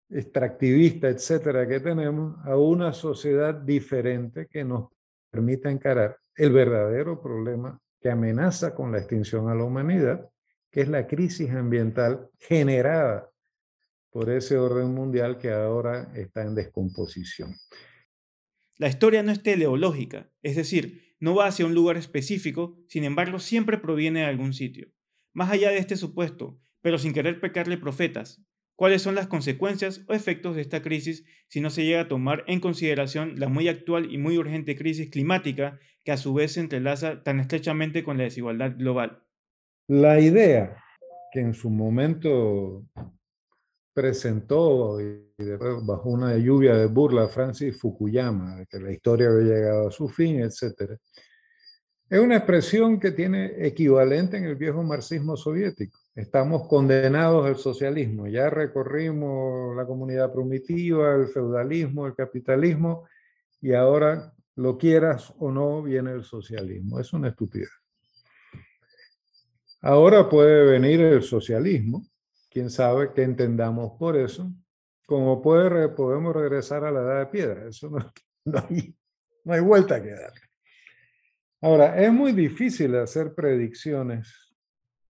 extractivista, 0.09 1.09
etcétera, 1.09 1.67
que 1.67 1.79
tenemos, 1.79 2.37
a 2.45 2.55
una 2.55 2.93
sociedad 2.93 3.53
diferente 3.53 4.47
que 4.47 4.63
nos 4.63 4.89
permita 5.29 5.71
encarar 5.71 6.17
el 6.35 6.51
verdadero 6.51 7.21
problema 7.21 7.79
que 7.99 8.11
amenaza 8.11 8.75
con 8.75 8.91
la 8.91 8.99
extinción 8.99 9.49
a 9.49 9.55
la 9.55 9.63
humanidad, 9.63 10.29
que 10.69 10.81
es 10.81 10.89
la 10.89 11.07
crisis 11.07 11.49
ambiental 11.51 12.29
generada 12.37 13.29
por 14.11 14.29
ese 14.29 14.57
orden 14.57 14.93
mundial 14.93 15.37
que 15.37 15.51
ahora 15.51 16.11
está 16.13 16.43
en 16.43 16.53
descomposición. 16.53 17.55
La 18.77 18.87
historia 18.87 19.21
no 19.21 19.31
es 19.31 19.43
teleológica, 19.43 20.31
es 20.41 20.55
decir, 20.55 21.15
no 21.19 21.35
va 21.35 21.45
hacia 21.45 21.65
un 21.65 21.75
lugar 21.75 21.95
específico, 21.95 22.77
sin 22.87 23.03
embargo 23.03 23.39
siempre 23.39 23.77
proviene 23.77 24.21
de 24.21 24.25
algún 24.25 24.53
sitio. 24.53 24.87
Más 25.33 25.51
allá 25.51 25.69
de 25.69 25.77
este 25.77 25.95
supuesto, 25.95 26.59
pero 26.81 26.97
sin 26.97 27.13
querer 27.13 27.39
pecarle 27.39 27.77
profetas, 27.77 28.43
¿cuáles 28.75 29.01
son 29.01 29.15
las 29.15 29.27
consecuencias 29.27 30.03
o 30.07 30.13
efectos 30.13 30.55
de 30.55 30.61
esta 30.61 30.81
crisis 30.81 31.23
si 31.47 31.61
no 31.61 31.69
se 31.69 31.85
llega 31.85 32.01
a 32.01 32.07
tomar 32.07 32.43
en 32.47 32.59
consideración 32.59 33.39
la 33.39 33.47
muy 33.47 33.67
actual 33.67 34.11
y 34.11 34.17
muy 34.17 34.37
urgente 34.37 34.75
crisis 34.75 35.09
climática 35.09 35.79
que 36.03 36.11
a 36.11 36.17
su 36.17 36.33
vez 36.33 36.53
se 36.53 36.59
entrelaza 36.59 37.23
tan 37.23 37.39
estrechamente 37.39 38.03
con 38.03 38.17
la 38.17 38.23
desigualdad 38.23 38.75
global? 38.77 39.23
La 39.87 40.19
idea 40.19 40.77
que 41.31 41.39
en 41.39 41.53
su 41.53 41.69
momento 41.69 42.85
presentó 43.93 44.97
bajo 45.83 46.09
una 46.09 46.35
lluvia 46.37 46.75
de 46.75 46.87
burla 46.87 47.27
Francis 47.27 47.79
Fukuyama, 47.79 48.65
que 48.65 48.79
la 48.79 48.91
historia 48.91 49.29
había 49.29 49.53
llegado 49.53 49.87
a 49.87 49.91
su 49.91 50.09
fin, 50.09 50.41
etc. 50.41 50.97
Es 52.09 52.19
una 52.19 52.37
expresión 52.37 52.99
que 52.99 53.11
tiene 53.11 53.53
equivalente 53.65 54.37
en 54.37 54.45
el 54.45 54.55
viejo 54.55 54.83
marxismo 54.83 55.37
soviético. 55.37 55.99
Estamos 56.15 56.67
condenados 56.67 57.45
al 57.45 57.57
socialismo, 57.57 58.27
ya 58.27 58.49
recorrimos 58.49 59.75
la 59.75 59.85
comunidad 59.85 60.31
primitiva, 60.31 61.15
el 61.15 61.27
feudalismo, 61.27 62.05
el 62.05 62.15
capitalismo, 62.15 63.07
y 63.61 63.73
ahora, 63.73 64.33
lo 64.55 64.77
quieras 64.77 65.33
o 65.39 65.51
no, 65.51 65.81
viene 65.81 66.11
el 66.11 66.23
socialismo. 66.23 66.99
Es 66.99 67.13
una 67.13 67.29
estupidez. 67.29 67.69
Ahora 69.81 70.29
puede 70.29 70.65
venir 70.65 71.01
el 71.01 71.23
socialismo, 71.23 72.05
quién 72.53 72.69
sabe 72.69 73.11
qué 73.13 73.23
entendamos 73.23 73.97
por 73.97 74.15
eso, 74.15 74.53
como 75.07 75.41
puede, 75.41 75.89
podemos 75.89 76.35
regresar 76.35 76.85
a 76.85 76.91
la 76.91 77.01
edad 77.01 77.19
de 77.21 77.25
piedra, 77.25 77.67
eso 77.67 77.89
no, 77.89 78.13
hay, 78.69 78.95
no 79.43 79.53
hay 79.53 79.59
vuelta 79.59 80.01
que 80.01 80.11
darle. 80.11 80.41
Ahora, 81.61 81.99
es 81.99 82.13
muy 82.13 82.31
difícil 82.31 82.95
hacer 82.95 83.33
predicciones 83.33 84.53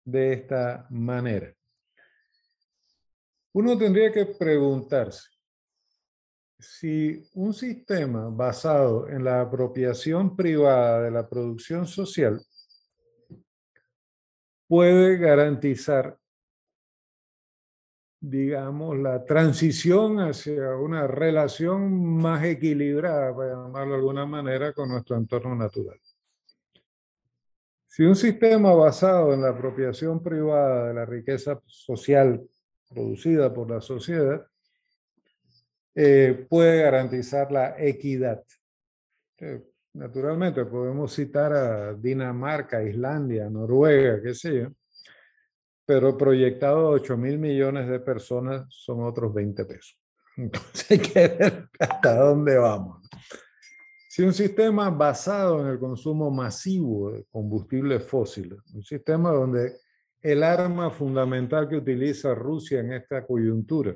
de 0.03 0.33
esta 0.33 0.85
manera. 0.91 1.51
Uno 3.53 3.77
tendría 3.77 4.11
que 4.11 4.25
preguntarse 4.25 5.29
si 6.59 7.27
un 7.33 7.53
sistema 7.53 8.29
basado 8.29 9.09
en 9.09 9.23
la 9.23 9.41
apropiación 9.41 10.35
privada 10.35 11.01
de 11.01 11.11
la 11.11 11.27
producción 11.27 11.87
social 11.87 12.39
puede 14.67 15.17
garantizar 15.17 16.20
digamos, 18.21 18.97
la 18.99 19.25
transición 19.25 20.19
hacia 20.19 20.75
una 20.75 21.07
relación 21.07 22.17
más 22.17 22.43
equilibrada, 22.43 23.35
para 23.35 23.53
llamarlo 23.53 23.93
de 23.93 23.97
alguna 23.97 24.25
manera, 24.27 24.73
con 24.73 24.89
nuestro 24.89 25.17
entorno 25.17 25.55
natural. 25.55 25.99
Si 27.87 28.03
un 28.03 28.15
sistema 28.15 28.73
basado 28.73 29.33
en 29.33 29.41
la 29.41 29.49
apropiación 29.49 30.21
privada 30.21 30.87
de 30.87 30.93
la 30.93 31.05
riqueza 31.05 31.59
social 31.65 32.41
producida 32.87 33.53
por 33.53 33.69
la 33.69 33.81
sociedad 33.81 34.45
eh, 35.95 36.45
puede 36.49 36.83
garantizar 36.83 37.51
la 37.51 37.75
equidad. 37.77 38.43
naturalmente, 39.93 40.63
podemos 40.65 41.13
citar 41.13 41.51
a 41.51 41.93
Dinamarca, 41.93 42.81
Islandia, 42.83 43.49
Noruega, 43.49 44.21
qué 44.21 44.33
sé 44.33 44.61
yo, 44.61 44.69
pero 45.91 46.17
proyectado 46.17 46.87
a 46.87 46.91
8 46.91 47.17
mil 47.17 47.37
millones 47.37 47.89
de 47.89 47.99
personas 47.99 48.65
son 48.69 49.03
otros 49.03 49.33
20 49.33 49.65
pesos. 49.65 49.99
Entonces 50.37 50.89
hay 50.89 50.99
que 50.99 51.27
ver 51.27 51.69
hasta 51.77 52.15
dónde 52.15 52.57
vamos. 52.57 53.05
Si 54.07 54.23
un 54.23 54.31
sistema 54.31 54.89
basado 54.89 55.59
en 55.59 55.67
el 55.67 55.79
consumo 55.79 56.31
masivo 56.31 57.11
de 57.11 57.25
combustibles 57.25 58.05
fósiles, 58.05 58.59
un 58.73 58.83
sistema 58.83 59.31
donde 59.31 59.79
el 60.21 60.43
arma 60.43 60.91
fundamental 60.91 61.67
que 61.67 61.75
utiliza 61.75 62.33
Rusia 62.33 62.79
en 62.79 62.93
esta 62.93 63.25
coyuntura 63.27 63.93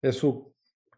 es 0.00 0.16
su 0.16 0.54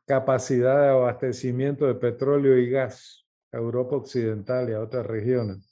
capacidad 0.06 0.82
de 0.82 0.88
abastecimiento 0.90 1.84
de 1.84 1.96
petróleo 1.96 2.56
y 2.56 2.70
gas 2.70 3.26
a 3.50 3.56
Europa 3.56 3.96
Occidental 3.96 4.70
y 4.70 4.74
a 4.74 4.80
otras 4.80 5.04
regiones, 5.04 5.68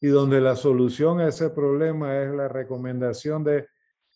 y 0.00 0.08
donde 0.08 0.40
la 0.40 0.56
solución 0.56 1.20
a 1.20 1.28
ese 1.28 1.50
problema 1.50 2.22
es 2.22 2.30
la 2.32 2.48
recomendación 2.48 3.44
de 3.44 3.66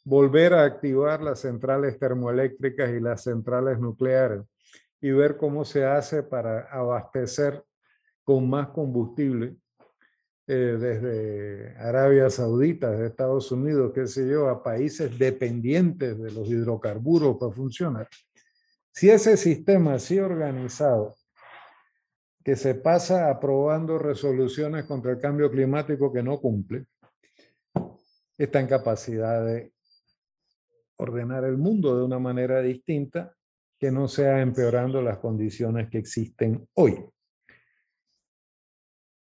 volver 0.04 0.54
a 0.54 0.64
activar 0.64 1.22
las 1.22 1.40
centrales 1.40 1.98
termoeléctricas 1.98 2.90
y 2.90 3.00
las 3.00 3.22
centrales 3.22 3.78
nucleares 3.78 4.42
y 5.00 5.10
ver 5.10 5.36
cómo 5.36 5.64
se 5.64 5.84
hace 5.84 6.22
para 6.22 6.62
abastecer 6.70 7.62
con 8.22 8.48
más 8.48 8.68
combustible 8.68 9.56
eh, 10.46 10.76
desde 10.78 11.76
Arabia 11.78 12.30
Saudita, 12.30 12.90
desde 12.90 13.06
Estados 13.06 13.50
Unidos, 13.52 13.92
qué 13.94 14.06
sé 14.06 14.28
yo, 14.28 14.48
a 14.48 14.62
países 14.62 15.16
dependientes 15.18 16.18
de 16.18 16.30
los 16.30 16.48
hidrocarburos 16.48 17.36
para 17.38 17.52
funcionar. 17.52 18.08
Si 18.92 19.08
ese 19.08 19.36
sistema 19.36 19.94
así 19.94 20.18
organizado 20.18 21.14
que 22.44 22.56
se 22.56 22.74
pasa 22.74 23.30
aprobando 23.30 23.98
resoluciones 23.98 24.84
contra 24.84 25.12
el 25.12 25.20
cambio 25.20 25.50
climático 25.50 26.12
que 26.12 26.22
no 26.22 26.40
cumple, 26.40 26.86
está 28.36 28.60
en 28.60 28.66
capacidad 28.66 29.44
de 29.44 29.72
ordenar 30.96 31.44
el 31.44 31.56
mundo 31.56 31.96
de 31.96 32.04
una 32.04 32.18
manera 32.18 32.60
distinta 32.60 33.34
que 33.78 33.90
no 33.90 34.08
sea 34.08 34.40
empeorando 34.40 35.02
las 35.02 35.18
condiciones 35.18 35.88
que 35.88 35.98
existen 35.98 36.68
hoy. 36.74 37.04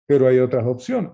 Pero 0.06 0.28
hay 0.28 0.38
otras 0.38 0.66
opciones. 0.66 1.12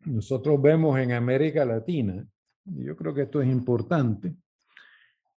Nosotros 0.00 0.60
vemos 0.60 0.98
en 0.98 1.12
América 1.12 1.64
Latina, 1.64 2.26
y 2.64 2.84
yo 2.84 2.96
creo 2.96 3.12
que 3.12 3.22
esto 3.22 3.42
es 3.42 3.48
importante, 3.48 4.34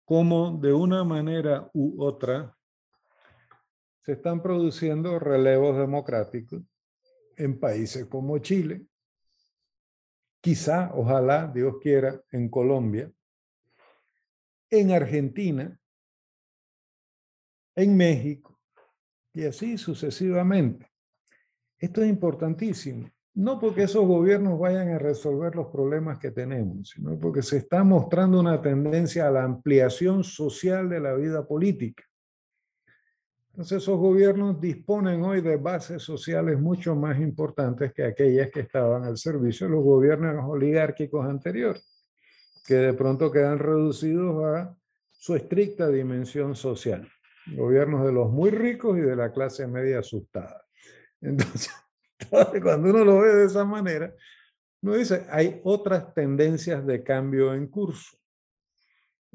cómo 0.05 0.57
de 0.57 0.71
una 0.71 1.03
manera 1.03 1.69
u 1.73 2.01
otra 2.01 2.55
se 4.03 4.13
están 4.13 4.41
produciendo 4.41 5.17
relevos 5.17 5.77
democráticos 5.77 6.61
en 7.37 7.59
países 7.59 8.05
como 8.05 8.37
Chile, 8.39 8.85
quizá, 10.41 10.91
ojalá, 10.93 11.47
Dios 11.47 11.75
quiera, 11.81 12.21
en 12.31 12.49
Colombia, 12.49 13.11
en 14.69 14.91
Argentina, 14.91 15.79
en 17.75 17.95
México, 17.95 18.59
y 19.33 19.45
así 19.45 19.77
sucesivamente. 19.77 20.91
Esto 21.79 22.03
es 22.03 22.09
importantísimo, 22.09 23.09
no 23.35 23.57
porque 23.57 23.83
esos 23.83 24.05
gobiernos 24.05 24.59
vayan 24.59 24.89
a 24.89 24.99
resolver 24.99 25.55
los 25.55 25.67
problemas 25.67 26.19
que 26.19 26.31
tenemos, 26.31 26.89
sino 26.89 27.17
porque 27.17 27.41
se 27.41 27.57
está 27.57 27.83
mostrando 27.83 28.39
una 28.39 28.61
tendencia 28.61 29.27
a 29.27 29.31
la 29.31 29.43
ampliación 29.43 30.25
social 30.25 30.89
de 30.89 30.99
la 30.99 31.13
vida 31.13 31.47
política. 31.47 32.03
Entonces 33.53 33.83
esos 33.83 33.99
gobiernos 33.99 34.59
disponen 34.59 35.23
hoy 35.23 35.39
de 35.41 35.57
bases 35.57 36.01
sociales 36.01 36.59
mucho 36.59 36.95
más 36.95 37.19
importantes 37.19 37.93
que 37.93 38.03
aquellas 38.03 38.49
que 38.49 38.61
estaban 38.61 39.03
al 39.03 39.15
servicio 39.15 39.67
de 39.67 39.73
los 39.73 39.83
gobiernos 39.83 40.43
oligárquicos 40.49 41.23
anteriores, 41.23 41.83
que 42.65 42.73
de 42.73 42.93
pronto 42.93 43.31
quedan 43.31 43.59
reducidos 43.59 44.43
a 44.43 44.75
su 45.11 45.35
estricta 45.35 45.87
dimensión 45.89 46.55
social. 46.55 47.07
Gobiernos 47.45 48.03
de 48.03 48.11
los 48.11 48.31
muy 48.31 48.49
ricos 48.49 48.97
y 48.97 49.01
de 49.01 49.15
la 49.15 49.31
clase 49.31 49.67
media 49.67 49.99
asustada. 49.99 50.65
Entonces, 51.21 51.71
cuando 52.63 52.89
uno 52.89 53.05
lo 53.05 53.19
ve 53.19 53.35
de 53.35 53.45
esa 53.45 53.65
manera, 53.65 54.11
uno 54.81 54.95
dice, 54.95 55.27
hay 55.29 55.61
otras 55.63 56.11
tendencias 56.15 56.83
de 56.87 57.03
cambio 57.03 57.53
en 57.53 57.67
curso. 57.67 58.17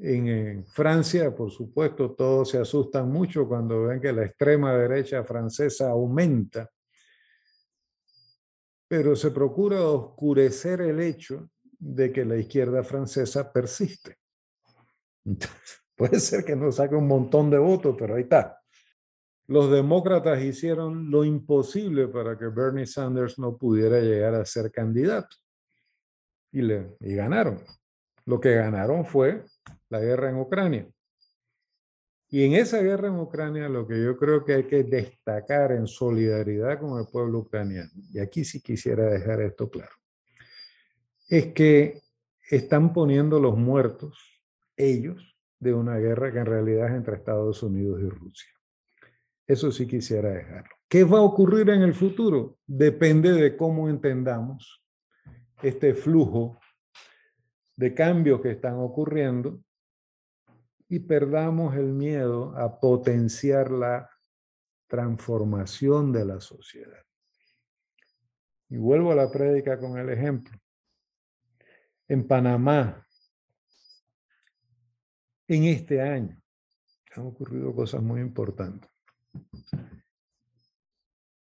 En, 0.01 0.65
Francia, 0.65 1.35
por 1.35 1.51
supuesto, 1.51 2.11
todos 2.11 2.49
se 2.49 2.57
asustan 2.57 3.11
mucho 3.11 3.47
cuando 3.47 3.83
ven 3.83 3.99
que 3.99 4.13
la 4.13 4.25
extrema 4.25 4.73
derecha 4.73 5.23
francesa 5.25 5.89
aumenta, 5.89 6.69
pero 8.87 9.15
se 9.15 9.31
procura 9.31 9.81
oscurecer 9.81 10.81
el 10.81 11.01
hecho 11.01 11.49
de 11.77 12.13
que 12.13 12.23
la 12.23 12.37
izquierda 12.37 12.81
francesa 12.83 13.51
persiste. 13.51 14.15
puede 15.95 16.19
ser 16.21 16.45
que 16.45 16.55
no 16.55 16.71
saque 16.71 16.95
un 16.95 17.07
montón 17.07 17.49
de 17.49 17.57
votos, 17.57 17.95
pero 17.99 18.15
ahí 18.15 18.23
está. 18.23 18.57
Los 19.47 19.69
demócratas 19.69 20.41
hicieron 20.41 21.11
lo 21.11 21.25
imposible 21.25 22.07
para 22.07 22.37
que 22.37 22.45
Bernie 22.47 22.85
Sanders 22.85 23.37
no 23.37 23.57
pudiera 23.57 23.99
llegar 23.99 24.35
a 24.35 24.45
ser 24.45 24.71
candidato 24.71 25.35
y, 26.53 26.61
le, 26.61 26.95
y 27.01 27.15
ganaron. 27.15 27.61
Lo 28.25 28.39
que 28.39 28.53
ganaron 28.55 29.05
fue 29.05 29.43
la 29.89 29.99
guerra 29.99 30.29
en 30.29 30.37
Ucrania. 30.37 30.87
Y 32.31 32.43
en 32.43 32.53
esa 32.53 32.79
guerra 32.81 33.07
en 33.07 33.19
Ucrania 33.19 33.67
lo 33.67 33.87
que 33.87 34.03
yo 34.03 34.15
creo 34.15 34.45
que 34.45 34.53
hay 34.53 34.63
que 34.65 34.83
destacar 34.83 35.71
en 35.71 35.87
solidaridad 35.87 36.79
con 36.79 36.99
el 36.99 37.07
pueblo 37.07 37.39
ucraniano, 37.39 37.89
y 38.11 38.19
aquí 38.19 38.45
sí 38.45 38.61
quisiera 38.61 39.05
dejar 39.05 39.41
esto 39.41 39.69
claro, 39.69 39.95
es 41.27 41.47
que 41.53 42.01
están 42.49 42.93
poniendo 42.93 43.39
los 43.39 43.57
muertos, 43.57 44.41
ellos, 44.77 45.35
de 45.59 45.73
una 45.73 45.97
guerra 45.97 46.31
que 46.31 46.39
en 46.39 46.45
realidad 46.45 46.87
es 46.87 46.93
entre 46.93 47.15
Estados 47.15 47.61
Unidos 47.63 47.99
y 48.01 48.09
Rusia. 48.09 48.49
Eso 49.45 49.71
sí 49.71 49.87
quisiera 49.87 50.29
dejarlo. 50.29 50.69
¿Qué 50.87 51.03
va 51.03 51.19
a 51.19 51.23
ocurrir 51.23 51.69
en 51.69 51.81
el 51.81 51.93
futuro? 51.93 52.57
Depende 52.65 53.33
de 53.33 53.57
cómo 53.57 53.89
entendamos 53.89 54.83
este 55.61 55.93
flujo 55.93 56.59
de 57.75 57.93
cambios 57.93 58.41
que 58.41 58.51
están 58.51 58.75
ocurriendo 58.75 59.61
y 60.89 60.99
perdamos 60.99 61.75
el 61.75 61.93
miedo 61.93 62.57
a 62.57 62.79
potenciar 62.79 63.69
la 63.69 64.09
transformación 64.87 66.11
de 66.11 66.25
la 66.25 66.41
sociedad. 66.41 67.05
Y 68.69 68.77
vuelvo 68.77 69.11
a 69.11 69.15
la 69.15 69.29
prédica 69.31 69.79
con 69.79 69.99
el 69.99 70.09
ejemplo. 70.09 70.57
En 72.07 72.27
Panamá, 72.27 73.05
en 75.47 75.63
este 75.65 76.01
año, 76.01 76.41
han 77.15 77.27
ocurrido 77.27 77.73
cosas 77.75 78.01
muy 78.01 78.21
importantes, 78.21 78.89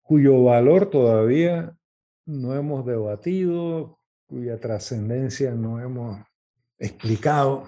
cuyo 0.02 0.44
valor 0.44 0.90
todavía 0.90 1.78
no 2.26 2.56
hemos 2.56 2.84
debatido, 2.84 4.00
cuya 4.26 4.60
trascendencia 4.60 5.54
no 5.54 5.80
hemos 5.80 6.20
explicado 6.80 7.68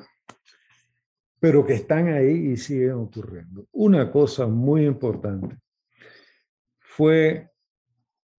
pero 1.41 1.65
que 1.65 1.73
están 1.73 2.07
ahí 2.07 2.51
y 2.51 2.57
siguen 2.57 2.91
ocurriendo. 2.91 3.65
Una 3.71 4.11
cosa 4.11 4.45
muy 4.45 4.85
importante 4.85 5.57
fue 6.77 7.49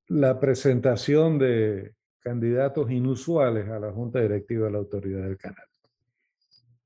la 0.07 0.39
presentación 0.39 1.37
de 1.37 1.97
candidatos 2.21 2.93
inusuales 2.93 3.69
a 3.69 3.81
la 3.81 3.91
Junta 3.91 4.21
Directiva 4.21 4.67
de 4.67 4.73
la 4.73 4.79
Autoridad 4.79 5.25
del 5.25 5.37
Canal. 5.37 5.67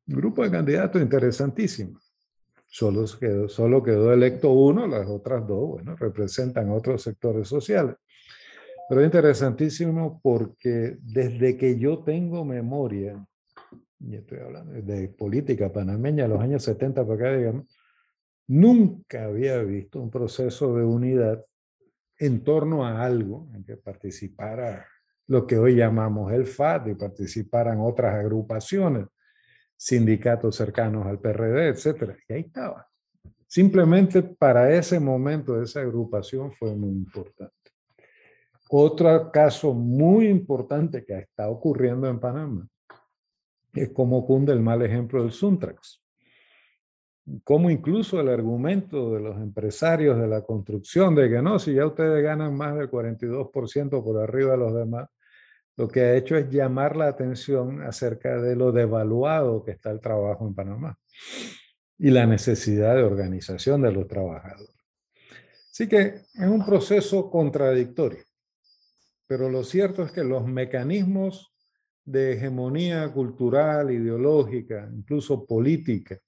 Un 0.09 0.15
grupo 0.17 0.43
de 0.43 0.51
candidatos 0.51 1.03
interesantísimo. 1.03 2.01
Solo 2.67 3.05
quedó, 3.21 3.47
solo 3.51 3.83
quedó 3.83 4.11
electo 4.11 4.53
uno, 4.53 4.87
las 4.87 5.07
otras 5.07 5.47
dos, 5.47 5.69
bueno, 5.69 5.97
representan 5.97 6.71
otros 6.71 7.03
sectores 7.03 7.47
sociales. 7.47 7.95
Pero 8.89 9.05
interesantísimo 9.05 10.19
porque 10.23 10.97
desde 11.03 11.59
que 11.59 11.79
yo 11.79 11.99
tengo 11.99 12.43
memoria, 12.43 13.23
y 14.01 14.17
estoy 14.17 14.39
hablando 14.39 14.73
de 14.73 15.09
política 15.09 15.73
panameña, 15.73 16.29
los 16.29 16.41
años 16.41 16.63
70 16.65 17.07
para 17.07 17.15
acá, 17.15 17.37
digamos, 17.37 17.67
nunca 18.49 19.25
había 19.25 19.63
visto 19.63 20.01
un 20.01 20.11
proceso 20.11 20.77
de 20.77 20.85
unidad 20.85 21.45
en 22.19 22.45
torno 22.45 22.87
a 22.87 23.05
algo 23.05 23.49
en 23.55 23.65
que 23.65 23.77
participara 23.77 24.87
lo 25.29 25.47
que 25.47 25.59
hoy 25.59 25.75
llamamos 25.77 26.33
el 26.33 26.47
FAD 26.47 26.89
y 26.89 26.95
participaran 26.95 27.81
otras 27.81 28.15
agrupaciones, 28.15 29.07
sindicatos 29.77 30.55
cercanos 30.55 31.07
al 31.07 31.19
PRD, 31.19 31.69
etc. 31.69 32.17
Y 32.29 32.33
ahí 32.33 32.41
estaba. 32.43 32.89
Simplemente 33.47 34.23
para 34.23 34.73
ese 34.73 35.01
momento 35.01 35.61
esa 35.61 35.81
agrupación 35.81 36.53
fue 36.53 36.75
muy 36.77 36.91
importante. 36.91 37.55
Otro 38.69 39.31
caso 39.33 39.75
muy 39.75 40.29
importante 40.29 41.05
que 41.05 41.19
está 41.19 41.49
ocurriendo 41.49 42.09
en 42.09 42.21
Panamá 42.21 42.69
es 43.77 43.91
como 43.91 44.27
cunde 44.27 44.53
el 44.53 44.61
mal 44.61 44.83
ejemplo 44.83 45.23
del 45.23 45.33
Suntrax. 45.33 46.03
Como 47.43 47.71
incluso 47.71 48.21
el 48.21 48.29
argumento 48.29 49.13
de 49.13 49.21
los 49.21 49.37
empresarios 49.37 50.19
de 50.19 50.29
la 50.29 50.43
construcción 50.43 51.15
de 51.15 51.29
que 51.29 51.43
no, 51.43 51.59
si 51.59 51.75
ya 51.75 51.87
ustedes 51.87 52.23
ganan 52.23 52.55
más 52.57 52.77
del 52.77 52.91
42% 52.91 54.05
por 54.05 54.23
arriba 54.23 54.53
de 54.53 54.59
los 54.59 54.75
demás, 54.75 55.09
lo 55.77 55.89
que 55.89 56.01
ha 56.01 56.17
hecho 56.17 56.37
es 56.37 56.49
llamar 56.49 56.97
la 56.97 57.09
atención 57.09 57.83
acerca 57.83 58.41
de 58.41 58.57
lo 58.57 58.73
devaluado 58.73 59.63
que 59.63 59.73
está 59.73 59.91
el 59.91 60.01
trabajo 60.01 60.47
en 60.47 60.55
Panamá 60.55 60.99
y 61.99 62.11
la 62.11 62.27
necesidad 62.27 62.95
de 62.95 63.03
organización 63.03 63.83
de 63.83 63.93
los 63.93 64.07
trabajadores. 64.07 64.75
Así 65.71 65.89
que 65.89 66.23
es 66.33 66.49
un 66.49 66.65
proceso 66.65 67.31
contradictorio, 67.31 68.25
pero 69.27 69.51
lo 69.51 69.65
cierto 69.65 70.03
es 70.03 70.13
que 70.13 70.25
los 70.25 70.47
mecanismos 70.47 71.53
de 72.07 72.33
hegemonía 72.33 73.13
cultural, 73.13 73.91
ideológica, 73.91 74.89
incluso 74.91 75.45
política 75.45 76.19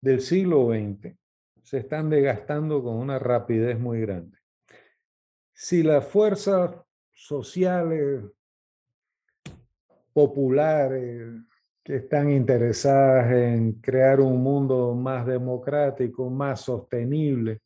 del 0.00 0.20
siglo 0.20 0.68
XX 0.68 1.16
se 1.62 1.78
están 1.78 2.10
desgastando 2.10 2.82
con 2.82 2.96
una 2.96 3.18
rapidez 3.18 3.78
muy 3.78 4.00
grande. 4.02 4.38
Si 5.54 5.82
las 5.82 6.06
fuerzas 6.06 6.74
sociales, 7.10 8.24
populares, 10.12 11.42
que 11.82 11.96
están 11.96 12.30
interesadas 12.30 13.32
en 13.32 13.80
crear 13.80 14.20
un 14.20 14.42
mundo 14.42 14.94
más 14.94 15.26
democrático, 15.26 16.28
más 16.28 16.60
sostenible, 16.60 17.60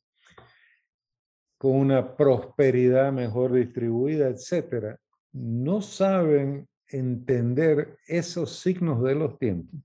con 1.58 1.72
una 1.72 2.16
prosperidad 2.16 3.12
mejor 3.12 3.52
distribuida, 3.52 4.28
etcétera, 4.28 4.98
no 5.32 5.80
saben 5.80 6.68
entender 6.88 7.98
esos 8.06 8.60
signos 8.60 9.02
de 9.02 9.14
los 9.14 9.38
tiempos, 9.38 9.80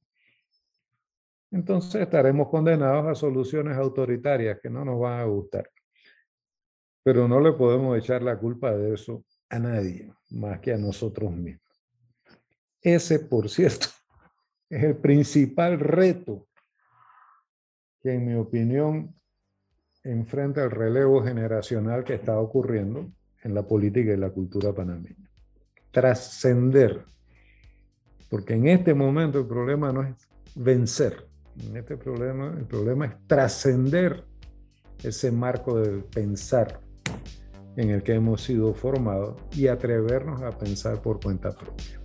entonces 1.51 2.01
estaremos 2.01 2.47
condenados 2.47 3.05
a 3.07 3.15
soluciones 3.15 3.77
autoritarias 3.77 4.59
que 4.61 4.69
no 4.69 4.85
nos 4.85 4.99
van 4.99 5.19
a 5.19 5.25
gustar. 5.25 5.69
pero 7.03 7.27
no 7.27 7.39
le 7.39 7.51
podemos 7.53 7.97
echar 7.97 8.21
la 8.21 8.37
culpa 8.37 8.71
de 8.71 8.93
eso 8.93 9.25
a 9.49 9.57
nadie 9.57 10.13
más 10.29 10.59
que 10.59 10.71
a 10.71 10.77
nosotros 10.77 11.31
mismos. 11.31 11.63
Ese, 12.79 13.19
por 13.19 13.49
cierto, 13.49 13.87
es 14.69 14.83
el 14.83 14.97
principal 14.97 15.79
reto 15.79 16.47
que 18.01 18.13
en 18.13 18.27
mi 18.27 18.35
opinión 18.35 19.15
enfrenta 20.03 20.63
el 20.63 20.71
relevo 20.71 21.23
generacional 21.23 22.03
que 22.03 22.13
está 22.13 22.39
ocurriendo 22.39 23.11
en 23.43 23.55
la 23.55 23.67
política 23.67 24.13
y 24.13 24.17
la 24.17 24.29
cultura 24.29 24.73
panameña. 24.73 25.30
Trascender. 25.91 27.05
Porque 28.29 28.53
en 28.53 28.67
este 28.67 28.93
momento 28.93 29.39
el 29.39 29.47
problema 29.47 29.91
no 29.91 30.03
es 30.03 30.15
vencer. 30.55 31.27
En 31.59 31.77
este 31.77 31.97
problema, 31.97 32.55
el 32.57 32.65
problema 32.65 33.05
es 33.05 33.13
trascender 33.27 34.23
ese 35.03 35.31
marco 35.31 35.79
del 35.79 36.03
pensar 36.03 36.79
en 37.75 37.89
el 37.89 38.03
que 38.03 38.13
hemos 38.13 38.43
sido 38.43 38.73
formados 38.73 39.35
y 39.55 39.67
atrevernos 39.67 40.41
a 40.41 40.51
pensar 40.51 41.01
por 41.01 41.19
cuenta 41.19 41.51
propia. 41.51 42.00